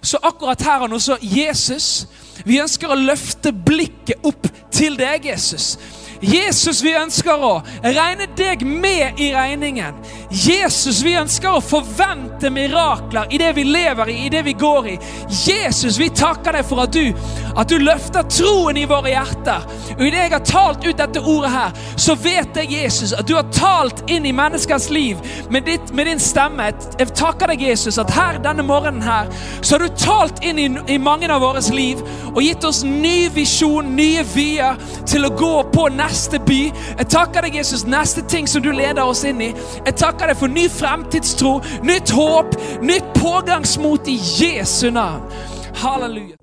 Så 0.02 0.22
akkurat 0.22 0.62
her 0.62 0.86
og 0.86 0.94
nå, 0.94 1.02
så 1.02 1.18
Jesus, 1.26 2.06
vi 2.46 2.62
ønsker 2.62 2.94
å 2.94 3.00
løfte 3.00 3.52
blikket 3.52 4.22
opp 4.22 4.46
til 4.70 5.02
deg, 5.02 5.26
Jesus. 5.34 5.80
Jesus, 6.22 6.82
vi 6.84 6.92
ønsker 7.00 7.40
å 7.40 7.52
regne 7.84 8.28
deg 8.36 8.64
med 8.68 9.20
i 9.22 9.30
regningen. 9.32 9.96
Jesus, 10.30 11.00
vi 11.02 11.16
ønsker 11.18 11.56
å 11.56 11.64
forvente 11.64 12.52
mirakler 12.54 13.32
i 13.32 13.40
det 13.40 13.54
vi 13.56 13.64
lever 13.64 14.12
i, 14.12 14.18
i 14.26 14.32
det 14.34 14.42
vi 14.46 14.54
går 14.60 14.90
i. 14.92 14.96
Jesus, 15.30 15.98
vi 16.00 16.10
takker 16.12 16.60
deg 16.60 16.68
for 16.68 16.84
at 16.84 16.94
du, 16.94 17.14
at 17.56 17.72
du 17.72 17.78
løfter 17.80 18.28
troen 18.28 18.78
i 18.78 18.86
våre 18.90 19.14
hjerter. 19.14 19.64
Og 19.96 20.04
idet 20.06 20.26
jeg 20.26 20.34
har 20.36 20.46
talt 20.46 20.86
ut 20.86 21.00
dette 21.00 21.24
ordet 21.24 21.54
her, 21.54 21.80
så 21.96 22.18
vet 22.20 22.60
jeg, 22.60 22.74
Jesus, 22.82 23.16
at 23.16 23.28
du 23.28 23.38
har 23.38 23.48
talt 23.56 24.04
inn 24.12 24.28
i 24.28 24.36
menneskers 24.36 24.90
liv 24.94 25.24
med, 25.50 25.66
ditt, 25.72 25.94
med 25.96 26.12
din 26.12 26.22
stemme. 26.22 26.68
Jeg 27.00 27.14
takker 27.16 27.54
deg, 27.54 27.64
Jesus, 27.72 27.98
at 28.02 28.12
her 28.14 28.42
denne 28.44 28.66
morgenen 28.68 29.04
her, 29.06 29.32
så 29.62 29.78
har 29.78 29.88
du 29.88 30.04
talt 30.04 30.44
inn 30.44 30.60
i, 30.60 30.68
i 30.92 31.00
mange 31.02 31.32
av 31.32 31.42
våres 31.46 31.72
liv 31.74 32.04
og 32.34 32.44
gitt 32.44 32.68
oss 32.68 32.84
ny 32.84 33.30
visjon, 33.34 33.96
nye 33.96 34.24
vyer 34.36 34.78
til 35.10 35.26
å 35.26 35.34
gå 35.34 35.56
på 35.74 35.88
neste 35.96 36.09
neste 36.10 36.40
by. 36.40 36.60
Jeg 36.98 37.08
takker 37.10 37.46
deg, 37.46 37.60
Jesus, 37.62 37.86
neste 37.86 38.24
ting 38.30 38.50
som 38.50 38.64
du 38.66 38.72
leder 38.74 39.06
oss 39.06 39.24
inn 39.28 39.42
i. 39.42 39.52
Jeg 39.86 39.96
takker 40.02 40.32
deg 40.32 40.40
for 40.40 40.52
ny 40.52 40.66
fremtidstro, 40.72 41.60
nytt 41.86 42.14
håp, 42.16 42.58
nytt 42.82 43.14
pågangsmot 43.20 44.10
i 44.10 44.18
Jesu 44.42 44.90
navn. 44.96 45.26
Halleluja. 45.80 46.39